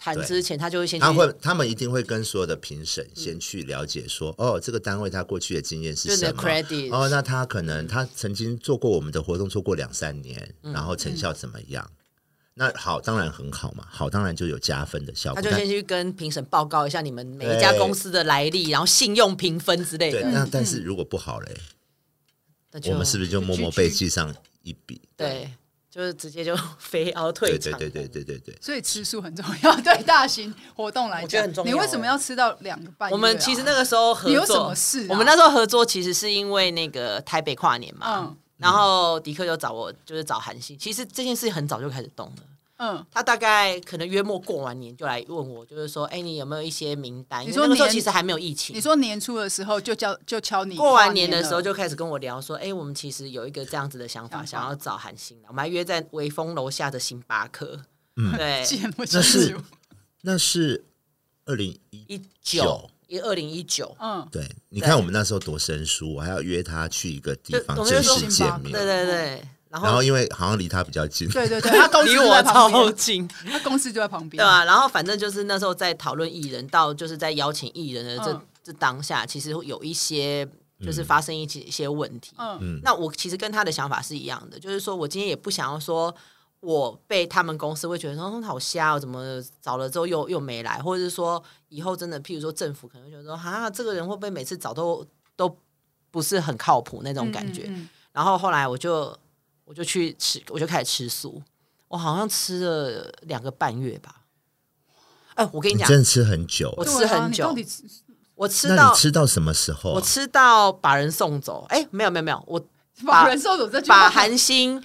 [0.02, 11.88] 谈之前，他就会先他会他们一定会跟所有的评审先去了解说，嗯、哦，这个单位他过去的经验是什么？credit 哦，那他可能他曾经做过我们的活动，做过两三年，嗯、然后成效怎么样？
[11.88, 11.96] 嗯
[12.54, 13.82] 那好，当然很好嘛。
[13.88, 15.40] 好，当然就有加分的效果。
[15.40, 20.20] 他就先去跟评审报告一下你们每一家公司的来历，然后信用评分之类的。
[20.20, 21.56] 对，那但是如果不好嘞，
[22.72, 24.34] 嗯、我们是不是就默默被记上
[24.64, 25.00] 一笔？
[25.16, 25.50] 对，
[25.92, 27.78] 就是直接就 飞凹退场。
[27.78, 28.58] 对对对对对对对。
[28.62, 31.46] 所以吃素很重要， 对大型活动来讲。
[31.66, 33.12] 你为什么要吃到两个半、啊？
[33.12, 35.08] 我们其实那个时候合作，你有什么事、啊？
[35.10, 38.20] 我们那时候合作其实是因为那个台北跨年嘛。
[38.20, 40.78] 嗯然后迪克就找我，就是找韩信。
[40.78, 42.42] 其实这件事很早就开始动了。
[42.82, 47.46] 嗯，他大概可能约莫过完年就来问我，就是说，哎，你有没有一些名单？
[47.46, 48.74] 你说那时候其实还没有疫情。
[48.74, 50.74] 你说年初的时候就叫就敲你。
[50.74, 55.38] 过完年的时候就开始跟我聊说，哎，我们其实有一个这样子的想法，想要找韩星。
[55.46, 57.78] 我们还约在微风楼下的星巴克。
[58.16, 58.64] 嗯，对，
[59.12, 59.56] 那是
[60.22, 60.84] 那是
[61.44, 62.90] 二零一九。
[63.08, 80.46] 一二零一九，嗯，对，你看我们那时候多生疏，我还要约他去一个地方正式见面，对对对，然后然后因为好像离他比较近，对对对，他公司离我超近， 他公司就在旁边，对啊，然后反正就是那时候在讨论艺人，到就是在邀请艺人的这这当下，其实有一些
[80.80, 86.14] 就是发生一些一些问题，嗯，那我其实跟他的想法是一样的，就是说我今天也不想要说。
[86.62, 95.04] 我被他们公司会觉得说好瞎，哦怎么找了之后又又没来，或者是说以后真的，譬如说政府可能觉得说啊，这个人会不会每次找都
[95.34, 95.58] 都
[96.12, 97.64] 不是很靠谱那种感觉？
[97.66, 99.12] 嗯嗯、然后后来我就
[99.72, 101.42] 我就去吃，我就开始吃素，
[101.88, 104.16] 我好像吃了两个半月吧。
[105.34, 107.82] 哎，我跟你讲，真的吃很久，我吃很久，吃
[108.34, 109.94] 我吃到吃到什么时候、啊？
[109.94, 111.64] 我吃到把人送走。
[111.70, 112.60] 哎，没有没有没有，我
[113.06, 114.82] 把，把人送走这句把韩星。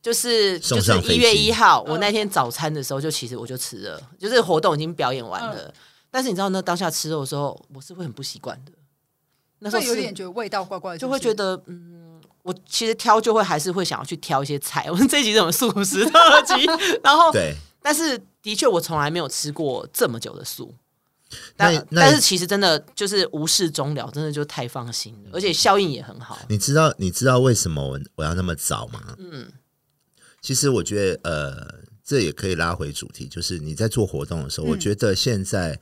[0.00, 5.72] 就是 就是一月一号，我那天早餐的时候就其实我就吃了，就是活动已经表演完了，嗯、
[6.10, 8.72] 但是你知道那当下吃肉的时候，我是会很不习惯的。
[9.58, 11.99] 那时候有点觉得味道怪怪的，就会觉得嗯，
[12.50, 14.86] 我其实挑就会还是会想要去挑一些菜。
[14.90, 16.66] 我们这一集这种素食特辑，
[17.02, 20.74] 然后对，但是的确我从来没有吃过这么久的素，
[21.56, 26.38] 但但是其实真的就是无事终了，真的就太放心了，而且效应也很好。
[26.48, 29.14] 你知道你知道为什么我我要那么早吗？
[29.18, 29.52] 嗯。
[30.42, 35.78] 其实我觉得，呃，这也可以拉回主题，就是你在做活动的时候，嗯、我觉得现在哦，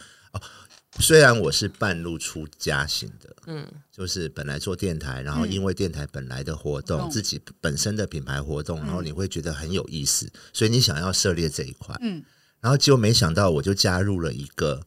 [1.01, 12.23] 虽然我是半路出家型的，嗯，就是本来做电台，然后因为电台本来的活动，嗯、自己本身的品牌活动，然后你会觉得很有意思，嗯、所以你想要涉猎这一块，嗯，
[12.61, 14.85] 然后结果没想到我就加入了一个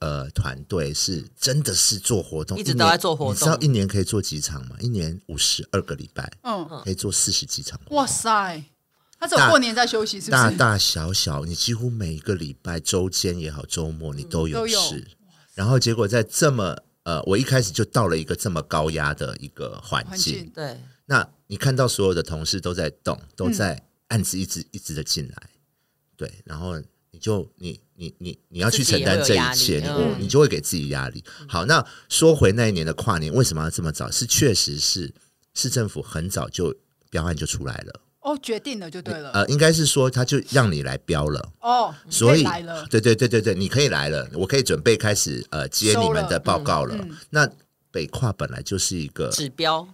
[0.00, 4.76] 呃团队，是真的是做活动，一直都在做活动，你知道一年可以做几场吗？
[4.80, 8.62] 一年五十二个礼拜，嗯，可以做四十几场，哇塞！
[9.18, 10.42] 他只有过年在休息，是不是？
[10.42, 14.66] 大大小小，你几乎每一个礼拜、周间也好、周末，你都有。
[14.66, 15.06] 事。
[15.52, 20.78] 嗯、然后结果在这么呃，我一开始就到了一个这么高压的一个环境，对。
[21.06, 25.50] 那你看到所有的同事都在动，都在案子一直一直的进来，
[26.16, 31.22] 对，然后你就你你你你要去承担这一切，你、嗯、你就会给自己压力。
[31.48, 34.10] 好，那说回那一年的跨年，为什么要这么早？
[34.10, 35.12] 是确实是
[35.54, 36.74] 市政府很早就
[37.10, 38.00] 标案就出来了。
[38.22, 39.30] 哦，决定了就对了。
[39.32, 41.52] 呃，应该是说他就让你来标了。
[41.60, 42.86] 哦，所以来了。
[42.86, 46.96] 对对对对对，你可以来了，我可以准备开始呃接你们的报告了。
[46.96, 47.48] 了嗯、那
[47.90, 49.86] 北跨本来就是一个指标，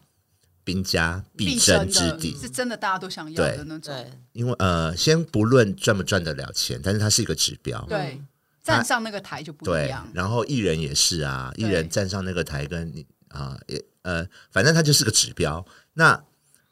[0.63, 3.95] 兵家必争之地，是真的大家都想要的那种。
[3.95, 7.83] 对，因为呃，先不论赚不赚得了钱，但是它是一个指标。
[7.89, 8.21] 对，
[8.63, 10.07] 站上那个台就不一样。
[10.13, 15.65] 然后艺人也是啊，艺人站上那个台跟你啊，也呃，反正它就是个指标。
[15.95, 16.23] 那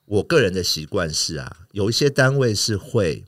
[0.06, 3.24] 我个人的习惯是啊，有一些单位是会，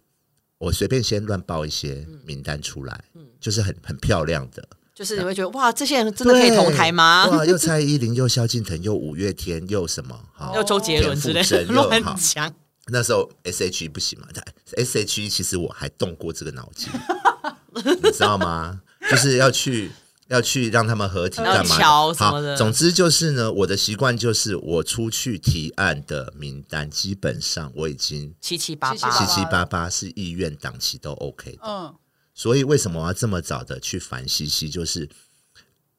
[0.59, 7.27] 我随便先乱报一些名单出来，嗯，就是很很漂亮的，就是你会觉得哇，这些人真的可以同台吗？
[7.31, 10.19] 哇，又蔡依林，又萧敬腾，又五月天，又什么？
[10.33, 12.53] 好，又周杰伦之类的， 又很强。
[12.91, 14.29] 那时候 S H E 不行嘛
[14.77, 16.89] ？S H E 其实我还动过这个脑筋，
[18.03, 18.81] 你知道吗？
[19.11, 19.91] 就是要去。
[20.29, 21.75] 要去让他们合体干嘛？
[21.77, 22.13] 好，
[22.57, 31.59] 总之就是呢，我的习惯就是我出去提案的名单，基本上我已经七七八八，七七八八是意愿档期都 OK 的。
[31.63, 31.95] 嗯，
[32.35, 34.69] 所以为什么我要这么早的去烦西西？
[34.69, 35.09] 就是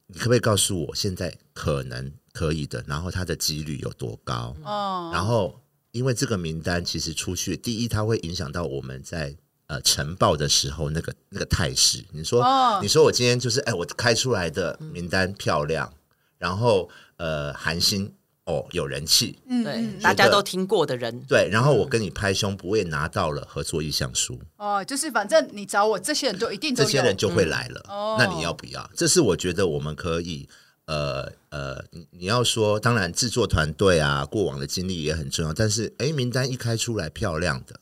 [0.07, 4.55] 你可不可以告诉我现在可能可以的，然后它的几率有多高？
[4.63, 5.59] 哦，然后
[5.91, 9.35] 因为这个名单其实出去，第一它会影响到我们在。
[9.69, 15.99] 呃，晨报的时候那个那个态势，你说、哦，你说我今天就是，哎，我开出来的名单漂亮，嗯、
[16.39, 18.11] 然后呃，韩星
[18.45, 28.89] 哦有人气，嗯，对，大家都听过的人，对，然后我跟你拍胸脯，我也拿到了合作意向书，哦，就是反正你找我，这些人就一定这些人就会来了，嗯、那你要不要？
[28.95, 30.49] 这是我觉得我们可以，
[30.85, 37.79] 呃呃，你你要说，当然制作团队啊，过往的经历也很重要，但是哎，名单一开出来漂亮的，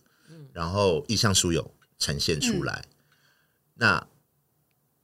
[0.52, 1.72] 然后意向书有。
[2.00, 2.94] 呈现出来，嗯，
[3.76, 4.08] 那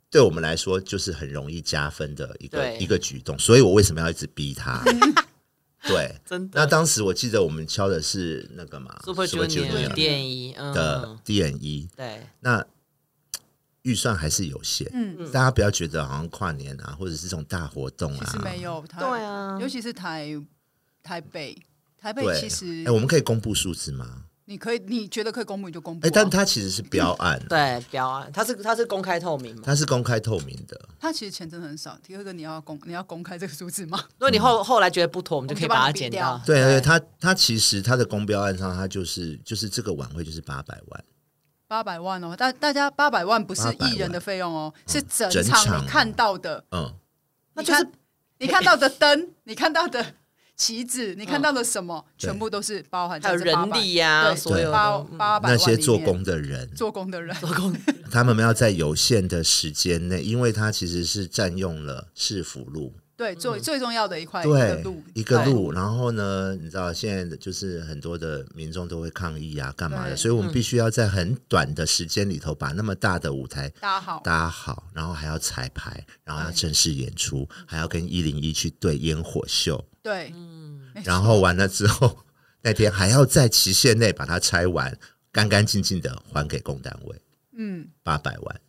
[0.09, 4.83] 对我们来说就是很容易加分的一个一个举动，所以我为什么要一直逼他？
[5.85, 6.61] 对，真的。
[6.61, 12.65] 那当时我记得我们敲的是那个嘛，Super Junior DNE 的 DNE，对，那
[13.81, 20.41] 预算还是有限，嗯，大家不要觉得好像跨年啊，或者是这种大活动啊，其实没有，对啊，尤其是台
[21.01, 21.57] 台北，
[21.97, 24.23] 台北其实，哎，我们可以公布数字吗？
[24.45, 26.07] 你可以，你觉得可以公布你就公布，啊。
[26.07, 29.61] 哎，但它其实是标案，对标案，它是它是公开透明吗？
[29.65, 30.79] 它是公开透明的。
[30.99, 31.97] 它其实钱真的很少。
[32.05, 33.97] 第二个，你要公你要公开这个数字吗？
[34.19, 36.41] 如果你后后来觉得不妥，我们就可以把它剪掉。
[36.45, 41.03] 对对，它它其实它的公标案上，它就是就是这个晚会就是八百万，
[41.67, 42.35] 八百万哦。
[42.35, 46.93] 大大家八百万不是艺人的费用哦，是整场你看到的，嗯，
[47.53, 47.87] 那就是
[48.39, 50.05] 你看到的灯，你看到的。
[50.55, 57.75] 旗子，你看到了什么，嗯、全部都是包含在这，还有人力呀、啊，所有八八百万那些做工的人，做工的人，做工，
[58.11, 62.93] 他们要在有限的时间内，因为他其实是占用了市府路。
[63.15, 65.71] 对，最最重要的一块对路，一个路。
[65.71, 70.15] 然后呢，你知道现在就是很多的民众都会抗议啊，干嘛的？
[70.17, 79.85] 所以我们必须要在很短的时间里头把那么大的舞台搭好，搭好，然后还要彩排，然后要正式演出，还要跟一零一去对烟火秀。
[80.03, 82.17] 对，嗯，然后完了之后，
[82.61, 84.95] 那天还要在期限内把它拆完，
[85.31, 87.21] 干干净净的还给公单位。
[87.55, 88.61] 嗯，八百万，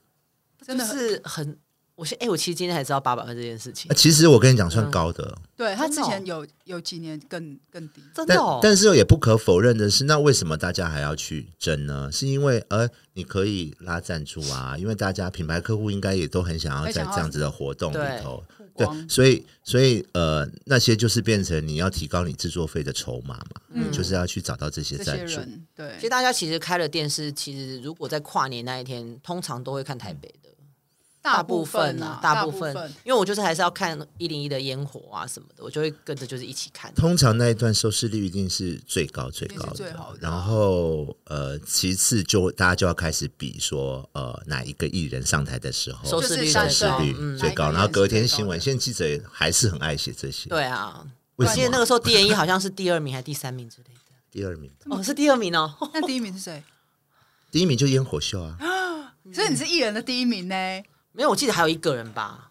[0.65, 1.59] 真的是很。
[1.97, 3.89] 我现哎，我其实今天才知道八百万这件事情。
[3.95, 5.23] 其实我跟你讲，算高的。
[5.37, 8.59] 嗯、对他之前有有几年更更低，真的、哦。
[8.61, 12.11] 但是也不可否认的是，那为什么大家还要去争呢？
[12.11, 18.43] 是因为呃，你可以拉赞助啊，因为大家品牌客户应该也都很想要在这样子的活动里头，
[18.77, 25.41] 对，对，所以所以呃，那些就是变成你要提高你制作费的筹码嘛，嗯，就是要去找到这些赞助。
[25.75, 30.51] 对，其实大家其实开了电视，其实如果在跨年那一天，通常都会看台北的。
[31.25, 36.93] 大部分啊，大部分，因为我就是还是要看一零一的烟火啊什么的，我就会跟着就是一起看。
[36.95, 50.51] 通常那一段收视率一定是最高最高的，然后呃，其次就大家就要开始比说，呃，哪一个艺人上台的时候收视率收视率最高，然后隔天新闻，现在记者还是很爱写这些。
[50.51, 51.03] 对啊，
[51.37, 54.13] 我记得那个时候 DNE 好像是第二名还是第三名之类的。
[54.31, 55.75] 第二名哦，是第二名哦。
[55.95, 56.63] 那第一名是谁？
[57.51, 58.59] 第一名就烟火秀啊。
[59.33, 60.55] 所以你是艺人的第一名呢？
[61.15, 62.51] 没有，我记得还有一个人吧，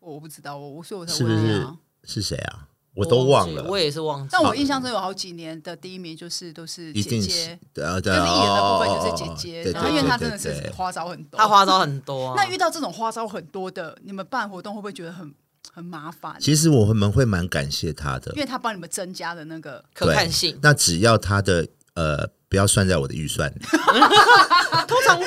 [0.00, 2.68] 我不知道，我所以我才问你啊，是谁啊？
[2.94, 4.28] 我都忘了，我也是忘记。
[4.32, 12.34] 但我印象中有好几年的第一名就是都是姐姐，对啊，就是艺人的部分就是姐姐，然后因为她真的是花招很多，他花招很多。
[12.38, 15.32] 那遇到这种花招很多的，你们办活动会不会觉得很
[15.72, 16.34] 很麻烦。
[16.40, 20.58] 其实我们会蛮感谢他的，因为他帮你们增加的那个可看性。
[20.60, 23.60] 那只要他的呃不要算在我的预算里，
[24.88, 25.26] 通常会。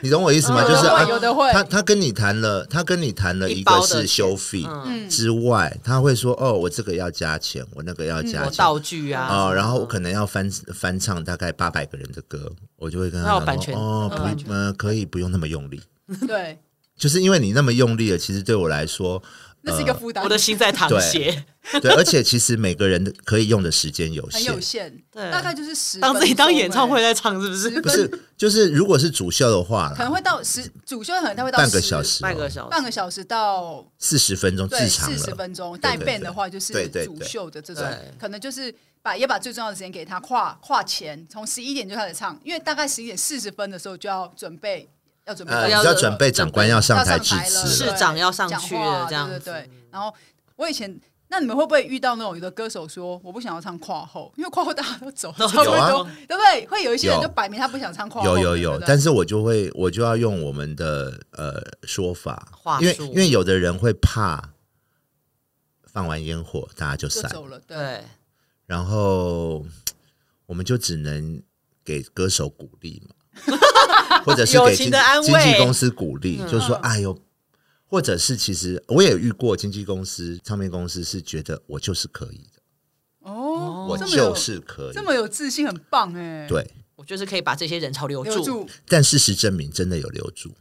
[0.00, 0.62] 你懂我意思吗？
[0.62, 4.64] 就是有的会，他他跟你谈了，他跟你谈了一个是修费
[5.08, 15.80] 之外，他会说哦，我这个要加钱，我那个要加钱，道具啊，哦，然后我可能要翻翻唱大概八百个人的歌，我就会跟他讲哦，不，呃，可以不用那么用力，
[16.26, 16.58] 对，
[16.96, 19.22] 就是因为你那么用力了，其实对我来说。
[19.62, 21.44] 那是一个负担，我的心在淌血。
[21.82, 25.98] 对，而且其实每个人的可以用的时间有限，很有限，对，大概就是十。
[25.98, 27.80] 当自己当演唱会在唱，是不是？
[27.82, 35.78] 不是，就是如果是主秀的话，可能会到十，主秀可能他会到半个小时，半个小时，半个小时到四十分钟，至长四十分钟。
[35.78, 36.72] 带 band 的话，就是
[37.04, 37.84] 主秀的这种，
[38.18, 44.88] 可能就是把也把最重要的时间给他跨跨前，从十一点就开始唱，因为大概十一点四十分的时候就要准备。
[45.28, 49.70] 要准备，呃、要准备长官要上台致辞，市长要上去了，这样对对对。
[49.90, 50.12] 然后
[50.56, 56.66] 我以前，那你们会不会遇到那种有的歌手说我不想要唱跨后，因为跨后大家都走，差不多，对不对？
[56.66, 58.80] 会有一些人就摆明他不想唱跨后，有有有。
[58.86, 62.48] 但是我就会，我就要用我们的呃说法，
[62.80, 64.50] 因为因为有的人会怕
[65.84, 68.02] 放完烟火大家就散走了，对。
[68.64, 69.64] 然后
[70.46, 71.42] 我们就只能
[71.84, 73.14] 给歌手鼓励嘛。
[74.24, 74.90] 或者是给经
[75.22, 77.18] 经纪公司鼓励，就是说，哎呦，
[77.86, 82.60] 或者是其实我也遇过经纪公司、唱片公司是觉得我就是可以的
[83.20, 86.46] 哦，我就是可以，这么有自信，很棒哎。
[86.48, 90.54] 对，我就是可以把这些人潮留住，但事实证明真的有留住。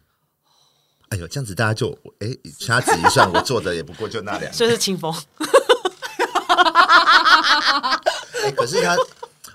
[1.10, 5.13] 哎呦，这样子大家就哎掐指一算，我做的也不过就那两， 这是清风。
[8.56, 8.96] 可是他。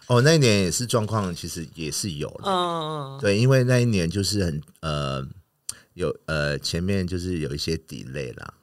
[0.09, 2.43] 哦，那一年也是状况，其实也是有了。
[2.45, 5.27] 嗯，对，因为那一年就是很呃
[5.95, 8.55] 有呃前面就是有一些 delay 啦，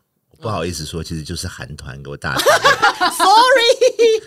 [0.41, 4.21] 不好意思说，其实就是韩团给我打 Sorry。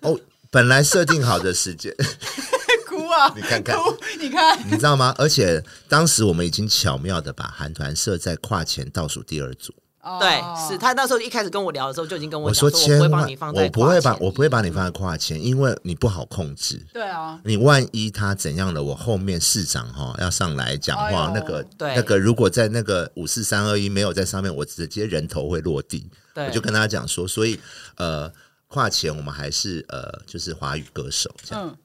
[0.00, 0.18] 哦，
[0.50, 1.94] 本来设定好的时间，
[2.86, 3.32] 哭啊！
[3.36, 3.76] 你看看，
[4.18, 5.14] 你看，你知道吗？
[5.18, 9.74] 而且当时我们已经巧妙的把韩团设在跨前倒数第二组。
[10.20, 16.84] 对，是他那时候一开始跟我聊的时候就已经跟我说，千万我不会把我不会把你放在跨前，因为你不好控制。
[16.92, 26.08] 对啊，你万一他怎样了，我后面市长哈要上来讲话，那个那个如果在那个五四三二一没有在上面，我直接人头会落地。
[26.34, 27.58] 我就跟他讲说，所以
[27.96, 28.30] 呃
[28.68, 31.76] 跨前我们还是呃就是华语歌手这样。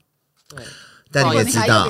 [0.50, 0.64] 对，
[1.12, 1.86] 但你也知道，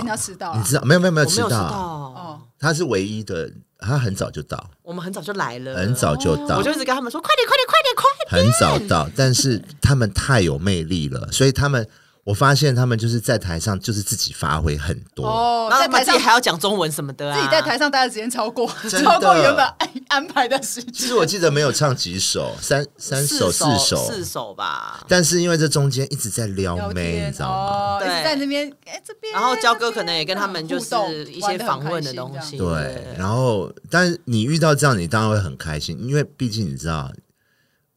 [0.56, 3.50] 你知道没有没有没有知道哦，他是唯一的。
[3.82, 11.88] 他很早就到，我们很早就来了，很早就到，我就一直跟他们说：“快点，快点，快点，快点！”很早到，但是他们太有魅力了，所以他们。
[12.24, 19.66] 我发现他们就是在台上就是自己发挥很多哦，然后在台上还要讲中文什么的啊，自己在台上待的时间超过超过原本
[20.10, 20.94] 安排的时间。
[20.94, 25.04] 其实我记得没有唱几首，三三首四首四首吧。
[25.08, 28.00] 但是因为这中间一直在撩妹，你知道吗？
[28.00, 30.96] 对，在那边哎这边，然后焦哥可能也跟他们就是
[31.32, 32.58] 一些访问的东西。
[32.58, 37.12] 对，然后但是你遇到这样，你当然会很开心，因为毕竟你知道。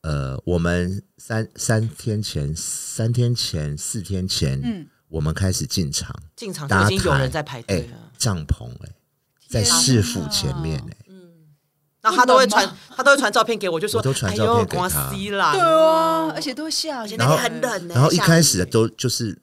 [0.02, 7.96] 呃，我们三三天前、三天前、四天前，嗯，我们开始进场，进场已经有人在排队了。
[8.18, 8.90] 帐篷哎，
[9.48, 11.30] 在市府前面哎，嗯，
[12.00, 19.38] 然后他都会传，他都会传照片给我，就说都传照片给他，对啊，而且都下，那天很冷，然后一开始都就是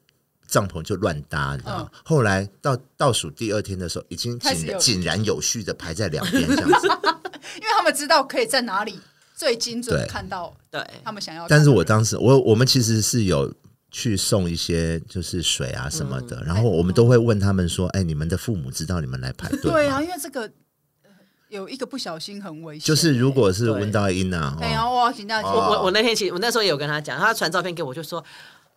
[0.45, 1.91] 帐篷就乱搭，你知道吗？
[2.03, 6.87] 后来到倒数第二天的时候，已经井井然有序的排在两边这样子，
[7.55, 8.99] 因为他们知道可以在哪里。
[9.39, 11.47] 最精准看到，对他们想要。
[11.47, 13.49] 但是我当时，我我们其实是有
[13.89, 20.51] 去送一些，就是水啊什么的，然后我们都会问他们说：“哎，你们的父母知道你们来排队？”对啊，因为这个
[21.47, 22.85] 有一个不小心很危险。
[22.85, 28.21] 就是如果是闻到音啊，哎呀，我我我我那天其实我那时候也有跟他讲，他传照片给我，就说。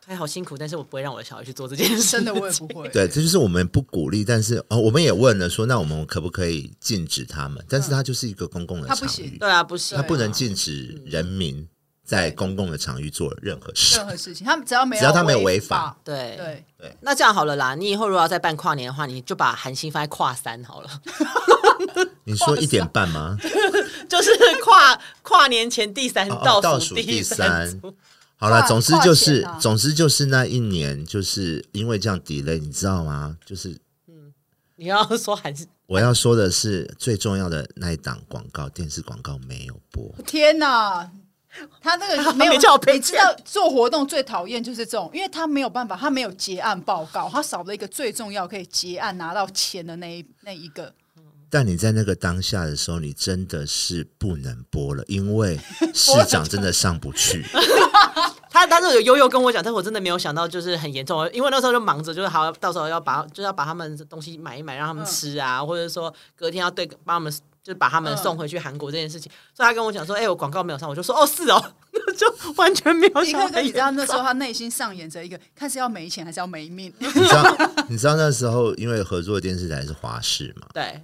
[0.05, 2.11] 还好辛苦，但是我不会让我的小孩去做这件事。
[2.11, 2.89] 真的，我也不会。
[2.89, 7.65] 对，这就是我们不鼓励，但是哦，我们也问了说，那我们可不可以禁止他们？
[7.69, 11.67] 但是他就是一个公共的场域，对啊，不行，他不能禁止人民
[12.05, 14.45] 在公共的场域做任何事，任何事情。
[14.45, 16.97] 他们只要没有，只要他没有违法，对对对。
[17.01, 20.91] 那这样好了啦，你以后如果要再办跨年的话，你就把韩星放在跨三好了。
[22.25, 23.37] 你说一点半吗？
[24.11, 24.31] 就是
[24.65, 27.81] 跨跨年前第三倒数第三。
[28.43, 33.39] 好了，总之就是，啊、总之就是那一年，就是因为这样 delay，你知道吗？
[33.47, 33.71] 就是，
[34.09, 34.35] 嗯，
[34.75, 40.13] 你要说还是我要说的是最重要的那一档广告，电视广告没有播。
[40.27, 41.09] 天哪，
[41.81, 50.93] 他那个 没有，你知道做活动最讨厌就是这种，因为他没有办法，他没有结案报告，他少了一个最重要可以结案拿到钱的那一那一个。
[51.49, 55.61] 但你在那个当下的时候，你真的是不能播了，因为
[55.95, 57.45] 市长真的上不去。
[58.67, 67.33] 他他是有悠悠跟我讲，但是我真的没有想到就是很严重，因为那时候就忙着，就是好到时候要把就要把他们东西买一买，让他们吃啊，嗯、或者说隔天要对帮他们
[67.63, 69.31] 就把他们送回去韩国这件事情。
[69.31, 71.63] 嗯、所以他跟我讲说：“哎、欸，我广告没有上。”我就说：“哦，是哦。”
[72.17, 73.61] 就完全没有想到。
[73.61, 76.93] 你知道那时候他内心上演着一个看是要没钱还是要没命。
[76.99, 77.57] 你知道
[77.89, 80.67] 你知道那时候因为合作的电视台是华视嘛？
[80.75, 81.01] 对。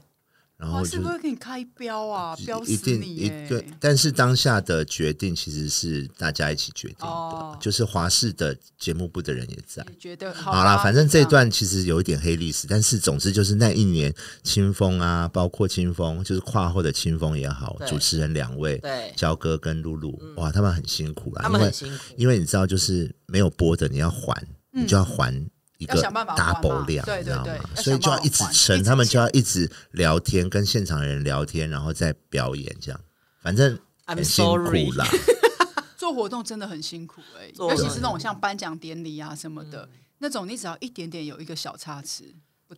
[0.59, 2.37] 然后是不是会给你开标啊？
[2.45, 9.85] 标一定一对，但是当下的决定其实是大家一起决定的，哦、就是华视的节目部的人也在。
[9.89, 24.35] 也觉得好啦，反正这一段其实有一点黑历史，但是总之就是那一年清风啊，包括清风，就是跨后的清风也好，主持人两位，对，焦哥跟露露，嗯、哇，他们很辛苦啦，他们很辛苦，因为因为你知道，就是没有播的，你要还，
[24.73, 25.33] 嗯、你就要还。
[25.79, 33.01] 一个 double 量，对对对，所以就要一直撑，他们就要一直聊天，跟现场的人聊天，然后再表演，这样，
[33.41, 35.07] 反正很辛苦啦。
[35.97, 42.25] 做活动真的很辛苦哎，尤其是那种像颁奖典礼啊什么的那种，你只要一点点有一个小差池，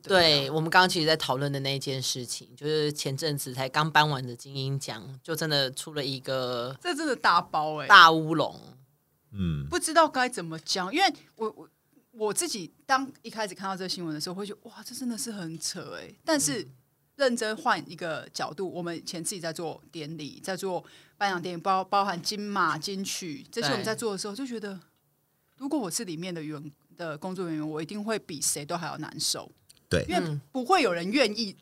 [0.02, 8.60] 对，我们刚刚其实，在讨论的那件事情，就是前阵子才刚颁完的金鹰奖，就真的出了一个，这真的大包哎，大乌龙，
[9.32, 11.66] 嗯，不知道该怎么讲，因为我我。
[12.12, 16.12] 我自己当一开始看到这个新闻的时候，会觉得哇，这真的是很扯哎。
[16.24, 16.66] 但是
[17.16, 20.84] 认真换一个角度，我们以前自己在做典礼，在做
[21.16, 24.78] 颁奖典礼，包包含金马、金曲这些，我们在做的时候，就觉得
[25.56, 29.50] 如果我是里面的员的工作人员，我一定会比谁都还要难受。
[29.88, 31.56] 对，因为不会有人愿意。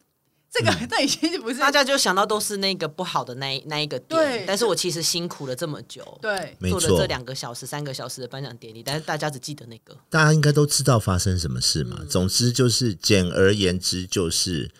[0.51, 11.99] 这个那已经就不是大家就想到都是那个不好的那一那一个点，对但是我其实辛苦了这么久，对，做了这两个小时、三个小时的颁奖典礼，但是大家只记得那个，大家应该都知道发生什么事嘛。
[12.01, 14.70] 嗯、总之就是简而言之，就是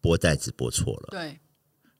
[0.00, 1.40] 播袋子播错了，对，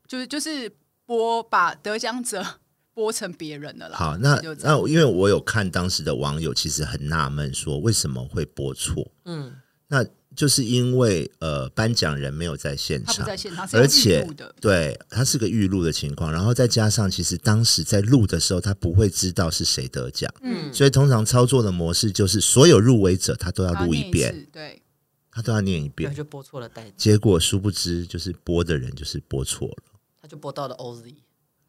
[0.07, 0.71] 就是就是
[1.05, 2.47] 播把得奖者
[2.95, 3.99] 播成别人的了啦。
[3.99, 9.11] 好，那那因为我有看当时的网友，其实很纳闷，说为什么会播错？
[9.25, 9.57] 嗯，
[9.89, 10.07] 那。
[10.37, 14.29] 就是因为呃，颁奖人没有在现场，在现场而且
[14.61, 24.83] 对他是个预录的情况，然后再加上其实当时在录的时候，他不会知道是谁得奖，嗯，所以通常操作的模式就是所有入围者他都要录一遍，一对，
[25.31, 29.83] 他都要念一遍，就播错了代，结果殊不知就是播的人就是播错了，
[30.21, 31.15] 他就播到了 OZ，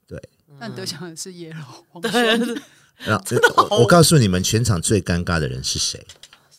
[0.05, 0.21] 对，
[0.59, 2.01] 但得奖的是叶柔，
[3.05, 6.05] 然后我告诉你们，全场最尴尬的人是谁？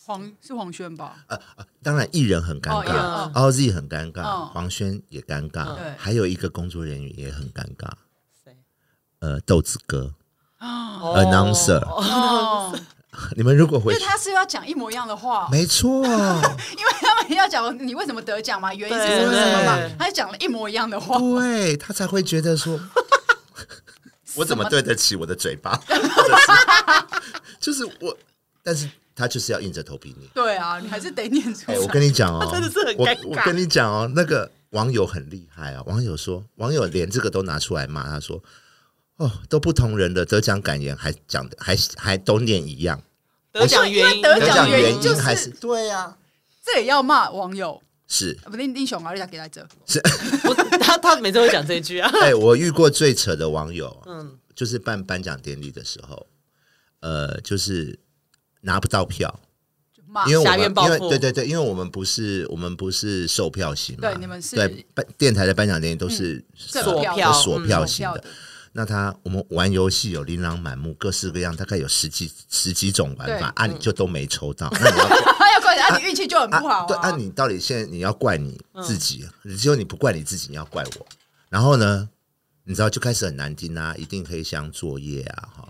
[0.09, 1.23] 黄是黄轩吧？
[1.27, 7.87] 呃呃，当然艺人很尴尬，OZ 很尴尬，黄轩也尴尬，还有一个工作人员也很尴尬。
[8.43, 8.57] 谁？
[9.19, 10.11] 呃，豆子哥
[10.59, 11.79] ，announcer。
[13.37, 22.79] 你们如果回去，他是要讲一模一样的话，没错， 因为他们要讲你为什么得奖嘛，原因是什么什么嘛，他就讲了一模一样的话，对他才会觉得说，
[24.33, 25.79] 我怎么对得起我的嘴巴？
[27.59, 28.17] 就是我，
[28.63, 28.89] 但是。
[29.19, 30.31] 他就是要硬着头皮念。
[30.33, 31.77] 对啊，你还是得念出来。
[31.77, 33.27] 欸、我跟你讲哦， 真的是很尴尬。
[33.27, 35.83] 我我跟你讲哦，那个网友很厉害啊。
[35.85, 38.41] 网友说，网友连这个都拿出来骂，他说
[39.17, 43.03] ：“哦，都不同人的得奖感言还讲的，还还都念一样。
[43.51, 46.17] 得奖原因，得奖原因还是对呀、啊，
[46.63, 48.55] 这也要骂网友是不？
[48.55, 49.99] 英英雄啊，你讲给他这是
[50.79, 52.09] 他他每次会讲这一句啊。
[52.23, 56.25] 哎、欸，我遇过最扯的网友，嗯，就是办颁奖典礼的时候，
[57.01, 57.99] 呃，就是。
[58.61, 59.39] 拿不到票，
[60.27, 64.85] 因为我们因为对对对，因为我们不是我们不是售票型嘛，对你们是对
[65.17, 68.23] 电台的颁奖典礼都是锁票锁票型的。
[68.71, 76.85] 那他我们玩游戏有琳琅满目，各式各样，大概有十几十几种玩法，啊，你就都没抽到， 那你要要怪啊，你运气就很不好。
[76.85, 81.07] 对啊，你到底现在你要怪你自己，只有你不怪你自己，你要怪我。
[81.49, 82.07] 然后呢，
[82.63, 85.69] 你知道就开始很难听啊，一定黑箱作业啊，哈，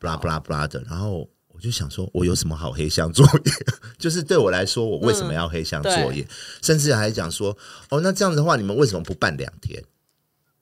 [0.00, 1.28] 布拉布拉布拉的，然后。
[1.58, 3.52] 我就想说，我有什么好黑箱作业？
[3.98, 6.22] 就是对我来说，我为什么要黑箱作业？
[6.22, 6.28] 嗯、
[6.62, 7.56] 甚至还讲说，
[7.90, 9.82] 哦，那这样的话，你们为什么不办两天？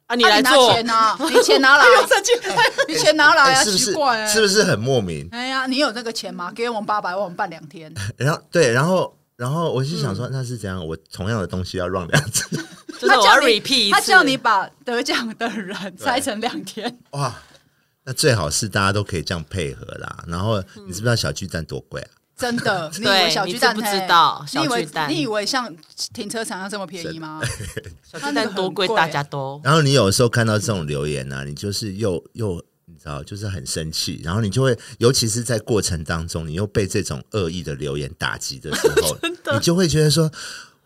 [0.07, 1.85] 啊，你来做，你拿钱啊，你钱拿来，
[2.89, 5.29] 你钱拿来啊，奇怪、欸，是不是很莫名？
[5.33, 6.51] 哎呀，你有那个钱吗？
[6.57, 7.93] 给我们八百万，我们办两天。
[8.17, 10.83] 然后对，然后然后我就想说，嗯、那是怎样？
[10.87, 12.49] 我同样的东西要 run 两次，
[13.07, 13.39] 他叫
[13.93, 17.35] 他叫你把得奖的人拆成两天，哇！
[18.07, 20.25] 那最好是大家都可以这样配合啦。
[20.29, 22.11] 然后你知不知道小巨蛋多贵啊？
[22.37, 24.47] 真的， 你以为小巨蛋不知道？
[24.55, 25.75] 你以为你以为像
[26.15, 27.43] 停车场要这么便宜吗？
[28.11, 29.61] 小巨蛋多贵，大家都。
[29.65, 34.21] 然后你有时候看到这种留言呢，你就是又又你知道，就是很生气。
[34.23, 39.19] 然后你就会，尤其是在过程当中，你又被这种恶意的留言打击的时候，
[39.55, 40.31] 你就会觉得说。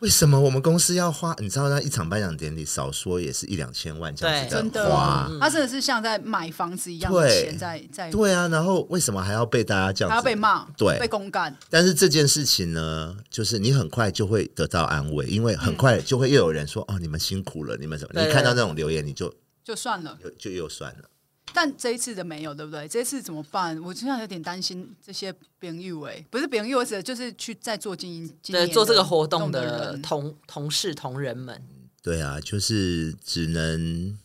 [0.00, 1.36] 为什么我们公司要花？
[1.38, 8.10] 你知道那一场颁奖典礼少说也是一两千万这样子的花，他真的是像在买房子一样的钱在在。
[8.10, 10.12] 对啊，然后为什么还要被大家这样子？
[10.12, 11.54] 还要被骂，对，被公干。
[11.68, 19.30] 但是这件事情呢，就是你很快就会得到安慰，因为很快就会又有人说：“哦，你们辛苦了，你们什么？”你看到那种留言，你就
[19.62, 21.04] 就算了，就又算了。
[21.52, 22.86] 但这一次的没有，对不对？
[22.88, 23.78] 这一次怎么办？
[23.82, 31.62] 我现在有点担心这些朋友，哎，不是朋友，是就是去在做经营，对，做这个活动的同同事同仁们。
[32.02, 34.18] 对啊，就是只能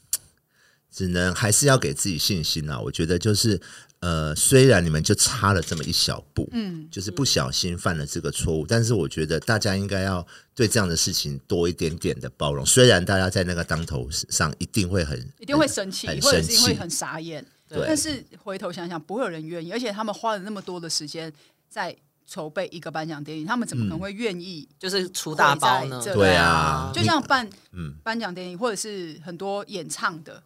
[0.92, 2.80] 只能还是要给自己信心啊！
[2.80, 3.62] 我觉得就是。
[4.02, 12.64] 呃，虽然你们就差了这么一小步，嗯，就是不小心犯了这个错误，但是我觉得大家应该要对这样的事情多一点点的包容。
[12.64, 17.84] 虽然大家在那个当头上一定会很，一定会生气，很或者是因为很傻眼，对。
[17.88, 21.34] 但是回头想想，不会有人愿意，而且他们花了那么多的时间
[21.68, 21.96] 在
[22.28, 26.00] 筹备一个颁奖典礼，他们怎么可能会愿意就是出大包呢？
[26.04, 30.44] 对啊，就像办嗯颁奖典礼，或者是很多演唱的。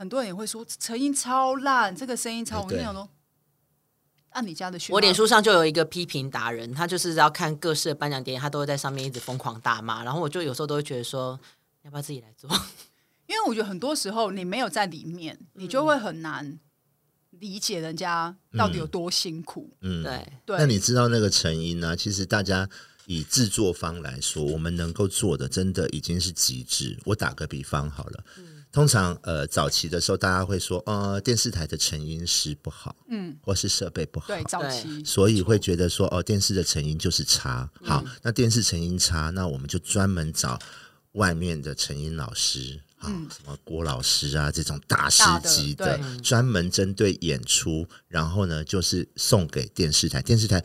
[0.00, 2.62] 很多人也会说成音超烂，这个声音超……
[2.62, 3.06] 我跟你讲说，
[4.30, 10.02] 按你家的学，我脸书上就有一个批评达人，他就是要看各式的颁奖典礼，他都会在上面一直疯狂大骂。
[10.02, 11.38] 然后我就有时候都会觉得说，
[11.82, 12.48] 要不要自己来做？
[13.28, 16.58] 因为我觉得很多时候你没有在里面，你就会很难
[17.32, 19.68] 理解人家到底有多辛苦。
[19.82, 20.56] 嗯，对对。
[20.56, 21.94] 那你知道那个成因呢？
[21.94, 22.66] 其实大家
[23.04, 26.98] 以制作方来说，我们能够做的真的已经是极致。
[27.04, 28.24] 我打个比方好了。
[28.38, 37.68] 嗯通常，呃，早期的时候，大家会说，呃，电视台的成音师不好，嗯，或是设备不好，对，早期，所以会觉得说，哦，电视的成音就是差。
[37.82, 40.56] 好，嗯、那电视成音差，那我们就专门找
[41.12, 50.62] 外面的成音老师，好，嗯、什么郭老师啊，这种大师级的，的专门针对演出，然后呢，就是送给电视台，电视台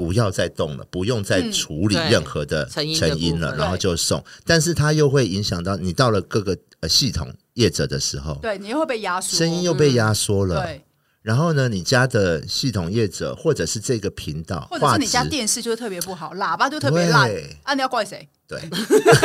[0.00, 6.56] 不要再动了，不用再处理任何的成因了，嗯、然后就送，但是它又会影响到你到了各个。
[6.82, 10.62] 呃，系统业者的时候，对，你又会被压缩，声音又被压缩了。
[10.62, 10.84] 嗯、对，
[11.20, 17.30] 然后呢，你家的系统业者或者是这个频道，或者是你家电视就特别不好，喇叭就特别烂，
[17.64, 18.26] 啊，你要怪谁？
[18.48, 18.58] 对，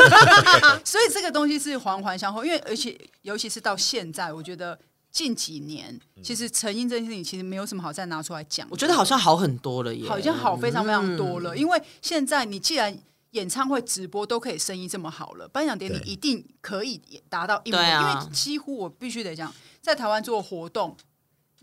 [0.83, 4.77] 所以这个东西是环环相扣，因为而且尤其是到现在，我觉得
[5.15, 8.67] 近几年其实成因这件事情其实没有什么好再拿出来讲。
[8.69, 12.97] 我觉得好像好很多了耶，好像好非常非常多了，嗯、因为现在你既然。
[13.31, 20.95] 演唱会直播都可以生意这么好了，颁奖典礼一定可以达到一模，啊、因为几乎我必须得讲，在台湾做活动，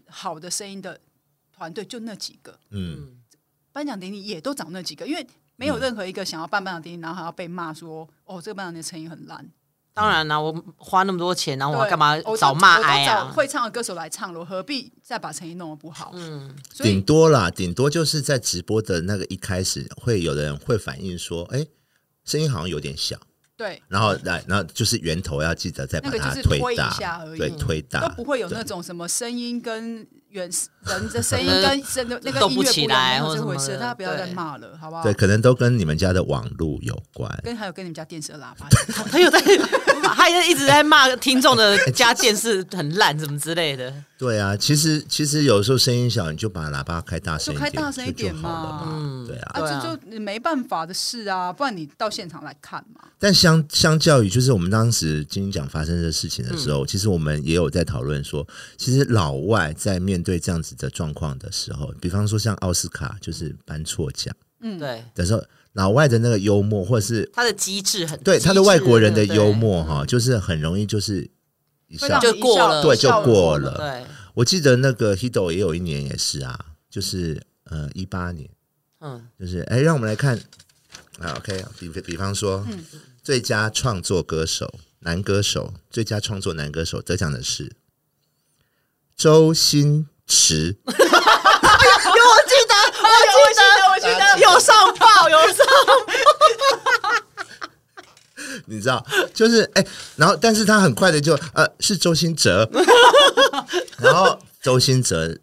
[0.06, 1.00] 好的声音的
[1.50, 3.16] 团队就那几个，嗯，
[3.72, 5.26] 颁奖典礼也都找那几个，因为
[5.56, 9.50] 没有任何一个想要办颁奖典礼，然后还要被骂说，哦，这个颁奖典礼声音很烂。
[9.94, 13.30] 当然啦，我花那么多钱，然后我干嘛找骂哀啊？
[13.34, 16.12] 会唱的歌手来唱了，我何必再把成音弄得不好？
[16.14, 21.66] 嗯，顶多啦，顶多就是在直播的那个一开始，会有人会反映说，哎，
[22.24, 23.18] 声音好像有点小。
[23.54, 30.50] 对，然后来，然后就是源头要记得再把它推大，对，推大都不会有那种什么声音跟原
[30.86, 35.02] 人的声音跟真的那个音乐不起来或这回事，大家不要再骂了，好不好？
[35.02, 38.66] 对，可能都跟你们家的网络有关，跟还有跟你们家电视的喇叭，
[39.10, 39.38] 他有在，
[40.02, 43.92] 他又一直在骂听众的 家电视很烂，什么之类的。
[44.22, 48.84] 对啊，其实其实有时候声音小，你就把喇叭开大声，就开大声一点嘛。
[48.86, 53.00] 嗯，对啊，啊，这就没办法的事啊，不然你到现场来看嘛。
[53.18, 58.46] 但相相较于，就是我们当时金鹰奖发生的事情的时候，嗯、其实我们也有在讨论说，
[58.76, 65.42] 其实老外在面对这样子的状况的时候，比方说像奥斯卡就是颁错奖，嗯，对的时候，
[65.72, 71.28] 老外的那个幽默或者是他的机智很对，他的外国人的幽默哈，就是很容易就是。
[71.88, 73.76] 一笑就过了，对，就过了。
[73.76, 76.58] 对，我记得那个 Hido 也有一年也是啊，
[76.90, 78.48] 就是呃一八年，
[79.00, 80.38] 嗯，就是哎，让我们来看
[81.18, 82.84] 啊，OK，比比方说，嗯、
[83.22, 87.72] 最佳创作歌手男歌手，最佳创作男歌手得奖的是
[89.14, 90.76] 周星驰。
[90.86, 93.08] 有我记得，我
[93.52, 95.66] 记得，我记得有上报，有上
[96.06, 96.31] 报。
[98.72, 99.04] 你知道，
[99.34, 102.68] 就是哎、欸，然后但是他很快的就呃是周星哲，
[104.00, 105.36] 然后周星哲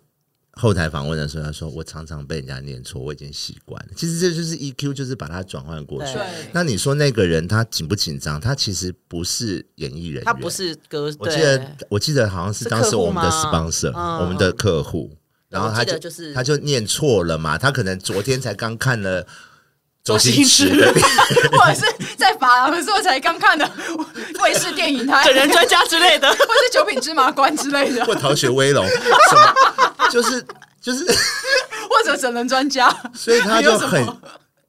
[0.53, 3.91] 后台访问的时候，他说我常常被人家念错，我已经习惯了。
[3.95, 6.17] 其实这就是 EQ，就是把它转换过去。
[6.51, 8.41] 那你说那个人他紧不紧张？
[8.41, 11.13] 他其实不是演艺人员，他不是歌。
[11.19, 15.17] 我记得我记得好像是当时我们的 sponsor，我们的客户，嗯、
[15.49, 19.25] 然后他就，就是他就念错了嘛，他可能昨天才刚看了。
[20.09, 20.69] 周星驰，
[21.51, 23.69] 或者是在法郎的时候才刚看的。
[24.41, 30.09] 卫视电影台，整人专家之类的， 或者是九品芝麻官之类的，或逃学威龙，什么？
[30.09, 30.43] 就是
[30.81, 34.01] 就是，或者整人专家，所以他就很，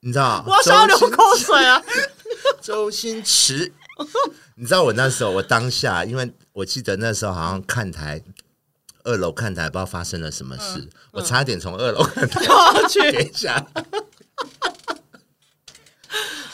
[0.00, 1.80] 你知道，我要流口水啊！
[2.60, 3.72] 周星驰，
[4.56, 8.20] 你知道我那时候，我当下，因为我记得那时候好像看台
[9.04, 13.32] 二楼看台，不知道发生了什么事，嗯、我差点从二楼看台掉去。
[13.32, 13.84] 下来。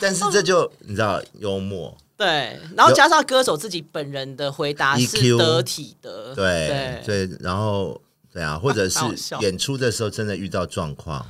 [0.00, 8.00] 但是这就你知道幽默，对，然后加上歌手自己本人的回答是得体的，对对，对，然后
[8.32, 9.00] 对啊，或者是
[9.40, 11.26] 演出的时候真的遇到状况。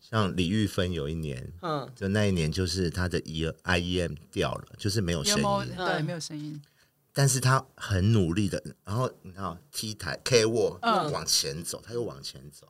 [0.00, 6.60] 像李玉芬有一年，嗯，就那一年就是她的 E I E M 掉了，就是没有声音，对，没有声音。
[7.14, 12.66] 但是他很努力的，然后你看 T 台 K 卧往前走，他又往前走，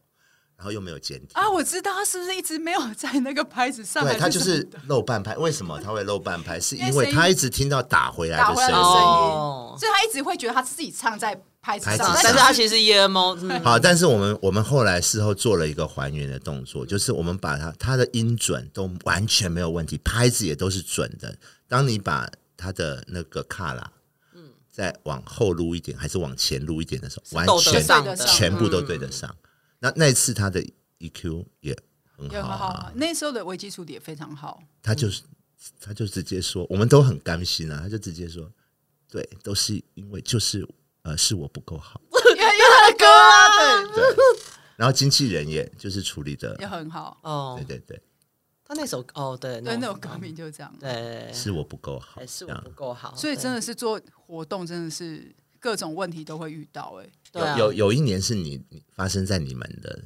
[0.62, 1.50] 然后又没有检体啊！
[1.50, 4.04] 我知道他是不是一直没有在那个拍子上？
[4.04, 5.36] 对，他就是漏半拍。
[5.36, 6.60] 为什么他会漏半拍？
[6.60, 8.72] 是因为他一直听到打回来的声音，
[9.76, 11.36] 所以他一直会觉得他自己唱在。
[11.64, 13.38] 拍子上，但是他其实是 EMO。
[13.62, 21.32] 好，但是我们我们后来事后做了一个还原的动作，就是我们把它它的音准都完全没有问题，拍子也都是准的。
[21.68, 23.92] 当你把他的那个卡拉，
[24.34, 24.42] 嗯，
[24.72, 27.80] 再往后撸一点，还是往前撸一点的时候，完全
[28.26, 29.32] 全部都对得上。
[29.82, 30.64] 那那次他的
[31.00, 31.76] EQ 也
[32.16, 34.62] 很好，那时候的危机处理也非常好。
[34.80, 35.22] 他就是
[35.80, 38.50] 他就直接说，我们都很甘心啊，他就直接说，
[39.10, 40.66] 对，都是因为就是。
[41.04, 44.04] 呃，是我不够好， 因为他的歌啊，对，
[44.76, 47.18] 然后经纪人也就是处理的也很好。
[47.24, 48.00] 哦，对对对，
[48.64, 58.60] 他那首哦，对，对，那首歌名就是这样，对，是我不够好，是我不够好，所以真的是做活动，真的是各种问题都会遇到，哎，有有有一年是你
[58.96, 60.00] 发生在你们的，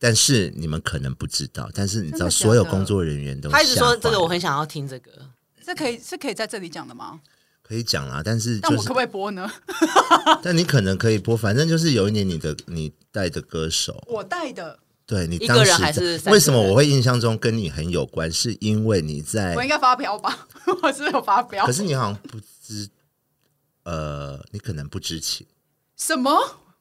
[0.00, 5.12] 但是你们可能不知道，但是你知道所有工作人员都他一直说这个，我很想要听这个，
[5.64, 7.20] 这可以是可以在这里讲的吗？
[7.62, 9.48] 可以讲啊，但是、就是、但我可不可以播呢？
[10.42, 18.30] 但你可能可以播，反正就是有一年你的你带的歌手，我带的，对你当时还是为什么我会印象中跟你很有关？
[18.30, 20.46] 是因为你在我应该发飙吧？
[20.82, 22.88] 我是有发飙，可是你好像不知，
[23.86, 25.46] 呃，你可能不知情。
[25.96, 26.30] 什么？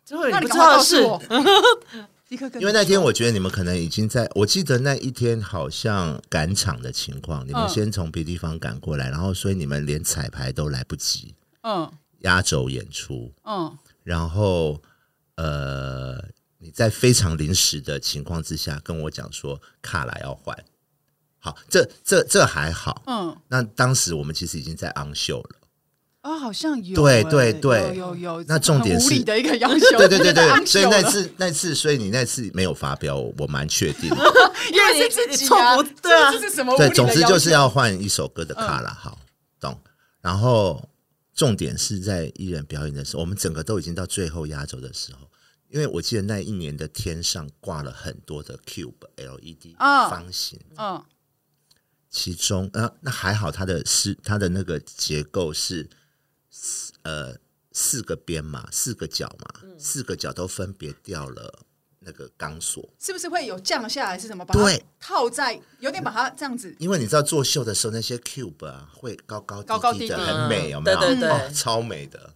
[0.09, 1.01] 那你不知道的是。
[2.59, 11.89] 因为那天我觉得你们可能已经在，我记得那一天好像赶场的情况，你们先从别地方赶过来，然后所以你们连彩排都来不及，嗯，
[12.21, 14.81] 压轴演出，嗯，然后
[15.35, 16.19] 呃，
[16.57, 20.57] 你在非常临时的情况之下跟我讲说卡来要换，
[21.37, 25.49] 好，这这这还好，嗯，那当时我们其实已经在 on show 了。
[26.25, 28.43] 啊，好像有，对对对，有有。
[28.47, 34.15] 那重点是的一个 要求，对对对对，所以那次那次，所以你那次没有发飙，我蛮确定的，
[34.73, 36.75] 因为是自己错啊，对啊，这是什么？
[36.77, 39.19] 对，总之就是要换一首歌的卡拉，好，
[39.59, 39.79] 懂。
[40.19, 40.89] 然后
[41.35, 45.29] 重点是在艺人表演的时候，我们整个都已经到最后压轴的时候，
[45.69, 51.03] 因为我记得那一年的天上挂了很多的 cube LED 方形，嗯，
[52.09, 55.87] 其中呃，那还好，它的是它的那个结构是。
[57.03, 57.37] 呃，
[57.71, 61.59] 四个边嘛，四个角嘛，嗯、四个角都分别掉了
[61.99, 64.17] 那个钢索，是不是会有降下来？
[64.17, 64.45] 是什么？
[64.45, 66.75] 对，套在有点把它这样子。
[66.79, 70.99] 因为你知道做秀的时候，那些 cube 啊会高高低低的，高高低低很美，有没有？
[70.99, 72.33] 对对对，哦、超美的。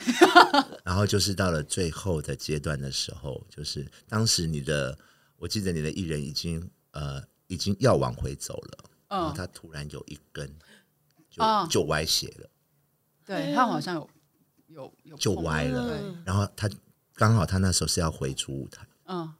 [0.82, 4.98] 然后就是到了最后的阶段的时候，就是当时你的，
[5.36, 8.78] 我记得你的艺人已经呃已经要往回走了，
[9.08, 10.50] 嗯，然后他突然有一根。
[11.30, 12.50] 就就歪斜了，
[13.24, 14.10] 对，他好像有
[14.66, 16.68] 有有就歪了，然后他
[17.14, 19.32] 刚好他那时候是要回主舞台，嗯，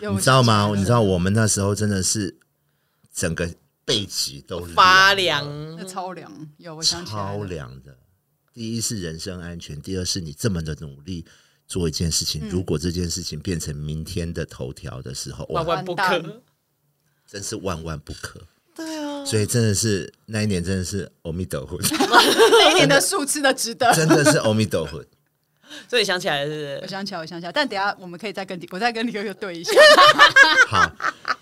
[0.00, 0.72] 你知道吗？
[0.76, 2.38] 你知道我们那时候真的是
[3.12, 3.52] 整个
[3.84, 5.44] 背脊都发凉，
[5.88, 7.98] 超凉，有超凉的。
[8.52, 11.24] 第一是人身安全，第二是你这么的努力
[11.66, 16.42] 做一件事情，如果这件事情变成明天的头条的时候，万万不可，
[17.26, 18.46] 真是万万不可。
[18.74, 21.78] 对啊，所以真的是那一年，真的是阿弥陀佛。
[21.90, 25.02] 那一年的数吃的值得，真的是阿弥陀佛。
[25.88, 27.52] 所以想起来是，我想起来，我想起来。
[27.52, 29.72] 但等下我们可以再跟我再跟李哥哥对一下。
[30.68, 30.92] 好，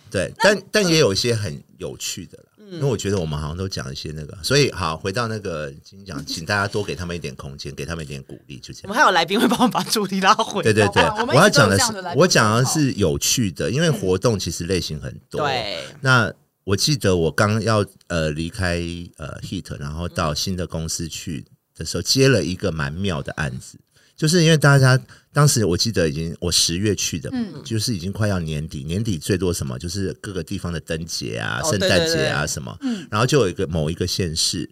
[0.08, 2.38] 对，但但也有一些很有趣的，
[2.70, 8.84] 因为我觉得我们好像都讲一些那个，所以好回到那个金讲，请大家多给他们一点空间，给他们一点鼓励，就这样。
[8.84, 10.62] 我们还有来宾会帮我们把主题拉回。
[10.62, 15.40] 对对对，我要讲的是，我讲的是有趣的，因为活动其实类型很多。
[15.40, 16.32] 对，那。
[16.64, 18.76] 我记得我刚要呃离开
[19.16, 21.44] 呃 Hit，然后到新的公司去
[21.74, 23.78] 的时候，接了一个蛮妙的案子，
[24.16, 25.00] 就是因为大家
[25.32, 34.70] 当时我记得已经我十月去的，嗯，就是已经快要年底，年底最多什么就是各个地方的灯节啊、圣诞节啊什么，嗯，然后就有一个某一个县市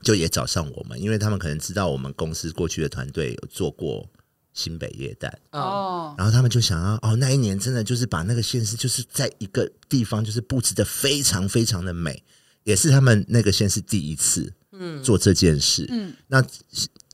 [0.00, 4.08] 就也找上我们，因为他们可能知道我们公司过去的团队有做过
[4.58, 12.24] 新北夜诞哦，然后他们就想要哦，那一年真的就是把那个县市就是在一个地方就是布置的非常非常的美，
[12.64, 15.00] 也是他们那个县市第一次嗯。
[15.02, 16.44] 做这件事嗯，那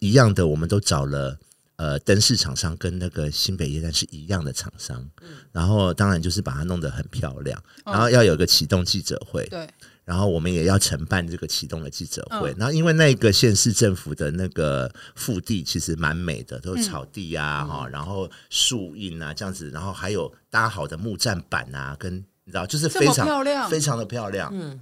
[0.01, 1.39] 一样的我们都找了。
[1.77, 9.69] 呃，灯饰厂商跟那个新北耶诞是一样的厂商，嗯，然后当然就是把它弄得很漂亮，嗯，然后要有个启动记者会，对，
[10.05, 24.81] 然后我们也要承办这个启动的记者会，嗯，然后因为那个县市政府的那个腹地其实蛮美的，都是草地啊，哈，嗯，然后树荫啊这样子，然后还有搭好的木栈板啊，跟你知道就是非常漂亮，非常的漂亮，嗯。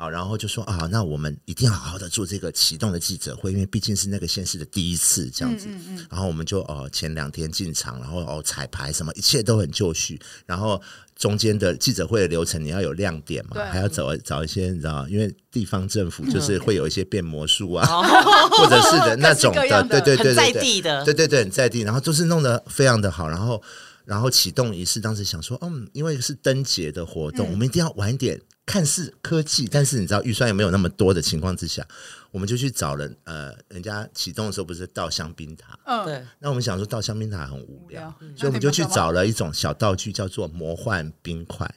[0.00, 5.66] 好，然后就说啊，那我们一定要好好的做这个启动的记者会，因为毕竟是那个县市的第一次这样子。
[5.68, 10.18] 嗯嗯嗯、然后我们就哦，前两天进场，然后哦彩排什么，一切都很就绪。
[10.46, 10.80] 然后
[11.16, 21.82] 中间的记者会的流程，你要有亮点嘛，还要找找一些你知道，因为地方政府就是会有一些变魔术啊，嗯、或者是的 那种的，的对对对对对，在地的，对对对，很在地。
[21.82, 23.62] 然后就是弄得非常的好，然后
[24.06, 28.40] 然后启动仪式，当时想说，嗯，因为是灯节的活动，嗯、我们一定要晚一点。
[28.66, 31.84] 看似科技，但是你知道预算也没有那么多的情况之下，
[32.30, 33.16] 我们就去找人。
[33.24, 35.78] 呃，人家启动的时候不是倒香槟塔？
[35.84, 36.24] 嗯，对。
[36.38, 41.74] 那我们想说倒香槟塔很无聊，嗯、所以我们就去找了一种小道具，叫做魔幻冰块。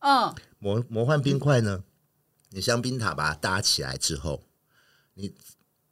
[0.00, 1.82] 嗯，魔魔幻冰块呢，
[2.50, 4.44] 你香槟塔把它搭起来之后，
[5.14, 5.34] 你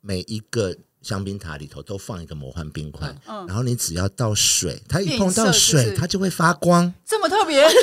[0.01, 6.95] 每一个香槟塔里头都放一个魔幻冰块，嗯，然后你只要倒水，它一碰到水，它就会发光。
[7.05, 7.75] 这么特别， 是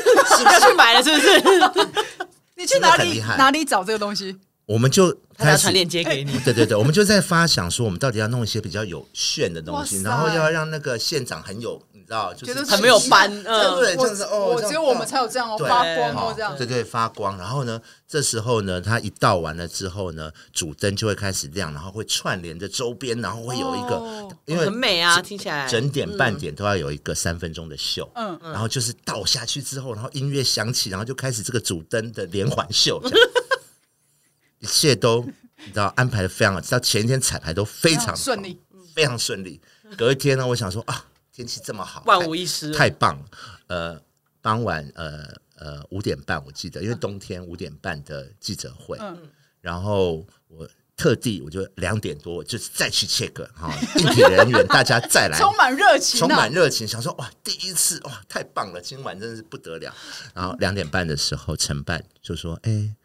[0.46, 1.04] 不是去买了？
[1.04, 2.30] 是不是？
[2.62, 4.38] 你去哪里哪里找这个东西？
[4.68, 6.38] 我们就开始传链接给你。
[6.46, 13.30] 对对对，我们就在发想说，我们到底要弄一些比较有炫的东西，然后要让那个县长很有，你知道，就是很没有班。
[13.44, 16.56] 对对，这样子哦，只有我们才有这样哦，发光哦，这样。
[16.58, 17.38] 对对，发光。
[17.38, 28.10] 然后呢，这时候呢，它一倒完了之后呢，主灯就会开始亮，然后会串联着周边，然后会有一个，因为很美啊，听起来整点半点都要有一个三分钟的秀。
[28.16, 33.02] 嗯，然后就是倒下去之后，然后音乐响起，然后就开始这个主灯的连环秀。
[34.60, 35.24] 一切都
[35.66, 38.60] 你知道安排的非常好，到前一天彩排都非常顺利，
[38.94, 39.60] 非常顺利。
[39.98, 41.06] 隔一天呢，我想说啊，
[41.42, 43.26] 天气这么好，万无一失，太棒了。
[43.66, 44.02] 呃，
[44.42, 49.18] 傍晚呃呃五点半，我记得，因为冬天五点半的记者会，嗯，
[49.60, 59.92] 然后我特地我就两点多我就再去 check 哈，应体人员大家再来，充满热情，充满热情，想说哇，第一次哇，太棒了，今晚真的是不得了。
[60.36, 62.96] 然后两点半的时候，承办就说，哎。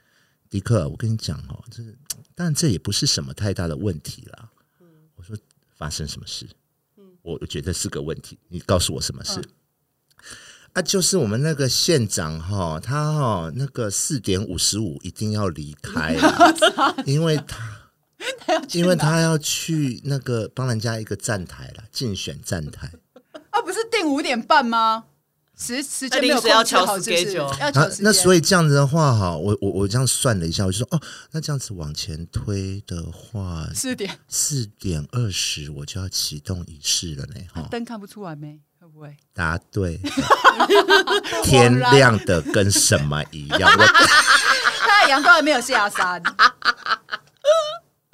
[0.49, 1.99] 迪克，我跟你讲哦，这是，
[2.33, 4.49] 但这也不是什么太大的问题啦。
[4.79, 5.37] 嗯，我说
[5.77, 6.49] 发生什么事？
[7.27, 9.41] 嗯，我觉得是个问题，你告诉我什么事？
[9.41, 9.45] 嗯、
[10.75, 16.55] 啊，就是我们那个县长哈，他哈那个四点五十五一定要离开了，
[17.05, 17.81] 因为他，
[18.47, 22.93] 他因为他要去那个帮人家一个站台了，竞选站台。
[23.51, 25.05] 啊，不是定五点半吗？
[25.59, 31.01] 时时间没有要调时间，要那那所以这样子的话哈，我我我这样算了一下，我就说哦，
[31.33, 37.67] 那这样子往前推的话，四点四点二十我就要启动仪式了呢哈。
[37.71, 38.61] 灯看不出来没？
[38.79, 39.17] 会不会？
[39.33, 39.99] 答对，
[41.43, 43.71] 天亮的跟什么一样？
[44.81, 46.23] 太 阳都还没有下山。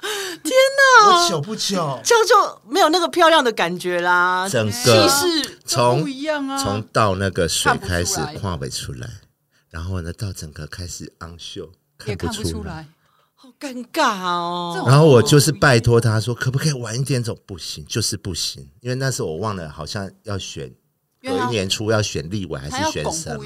[0.43, 1.23] 天哪！
[1.23, 4.47] 不久不久，这样就没有那个漂亮的感觉啦。
[4.49, 9.07] 整个气势从不一样啊，从倒那个水开始画不出来，
[9.69, 11.71] 然后呢，到整个开始昂秀，
[12.05, 12.85] 也看不出来，
[13.33, 14.83] 好尴尬哦。
[14.87, 17.33] 然后我就是拜托他说，可不可以晚一点走？
[17.45, 20.69] 不行，就是不行，因为那时候我忘了，好像要选，
[21.21, 23.45] 有一年初要选立委还是选什么？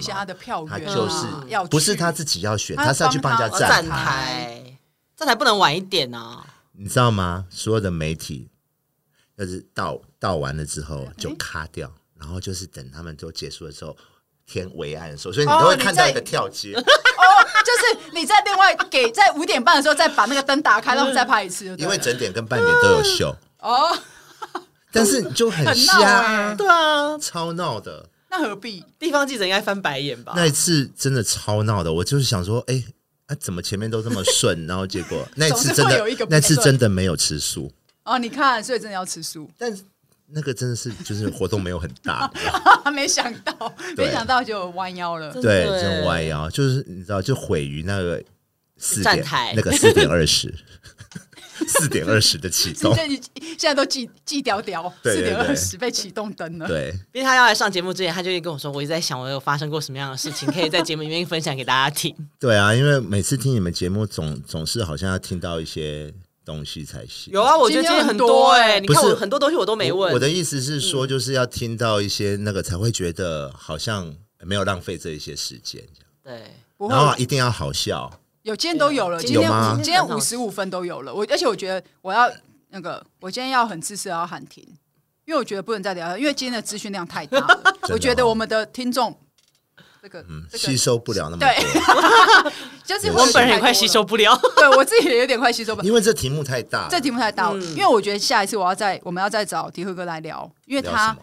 [0.68, 4.64] 他就是要，不是他自己要选，他是要去帮人家站台。
[5.18, 6.45] 这才不能晚一点呢、啊！
[6.74, 7.47] 你知道吗？
[7.49, 8.47] 所有的媒体
[9.36, 13.97] 要是倒倒完了之后就卡掉，欸、然后就是等他们都结束的时候，
[14.45, 16.76] 天微暗的时候，所以你都会看到一个跳接。
[16.76, 16.84] 哦，
[17.65, 21.65] 就是你在另外给在五点半的时候再把那个灯打开，然后再拍一次。
[21.78, 23.97] 因为整点跟半点都有秀哦，
[24.91, 28.07] 但是你就很瞎，很欸、对啊，超闹的。
[28.30, 28.86] 那何必？
[28.99, 30.34] 地方记者应该翻白眼吧？
[30.36, 32.86] 那一次真的超闹的，我就是想说，哎、欸。
[33.28, 33.36] 啊！
[33.39, 37.71] 怎么前面都这么顺，然后结果 那次真的，那次真的没有吃素
[38.03, 38.17] 哦。
[38.17, 39.49] 你看，所以真的要吃素。
[39.57, 39.84] 但是
[40.28, 42.30] 那个真的是，就是活动没有很大，
[42.91, 45.32] 没想到，没想到就弯腰了。
[45.34, 48.23] 对，真弯腰，就是你知道，就毁于那个
[48.78, 49.25] 四点
[49.55, 50.53] 那个四点二十。
[51.68, 56.68] 四点二十的启动，现在都记记屌屌，四点二十被启动灯了。
[56.68, 66.14] 对，因为他要来上节目之前，他就会跟我说：“我一直在想，我有发生过什么样的事情，可以在节目里面分享给大家听。”对啊，因为每次听你们节目总，总总是好像要听到一些
[66.45, 67.34] 东西才行。
[67.34, 70.10] 有啊，我觉得今天很多哎、欸，你看我不是很多东西我都没问。
[70.10, 75.82] 我，我的意思是说，就是要听到一些那个才会觉得好像没有浪费这一些时间。
[76.24, 76.41] 对，
[76.89, 78.20] 然后一定要好笑。
[78.48, 79.52] 有今天都有了，今天
[79.84, 81.14] 今天五十五分都有了。
[81.14, 82.32] 我而且我觉得我要
[82.70, 84.64] 那个，我今天要很自私，要喊停，
[85.26, 87.62] 因为我觉得不能再聊了，因为今天的资讯量太大了。
[87.84, 89.14] 哦、我觉得我们的听众
[90.02, 92.54] 这个、嗯这个、吸收不了那么多，对，
[92.88, 94.34] 就是我本人也快吸收不了。
[94.56, 97.50] 对我自己也有点快吸收不了，因为这题目太大，这题目太大。
[97.50, 101.14] 嗯、因为我觉得下一次我要再我们要再找迪克哥来聊，因为他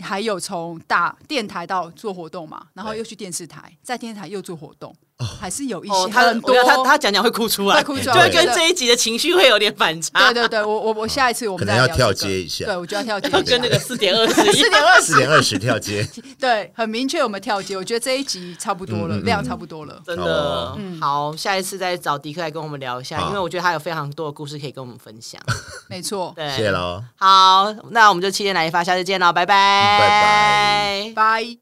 [0.00, 4.92] 还有从大电台到做活动嘛，然后又去电视台，在电视台又做活动。
[5.18, 10.32] 还是有一些很多，他他讲讲会哭出来，会哭出来，就会跟这一集的情绪会有点反差。
[10.32, 16.06] 对对对，我我我下一次我们可能要跳接一下，对我就要跳接， 跟那个四点二十、四点二十、四点二十跳接。
[16.40, 20.74] 对，很明确我们跳接，我觉得这一集差不多了，量差不多了，真的。
[20.78, 25.40] 嗯，好，下一次再找迪克来跟我们聊一下，因为我觉得他有非常多的故事可以跟我们分享。
[25.88, 27.02] 没错，对，谢喽。
[27.16, 31.56] 好，那我们就七天来一发，下次见喽，拜拜，拜拜，拜。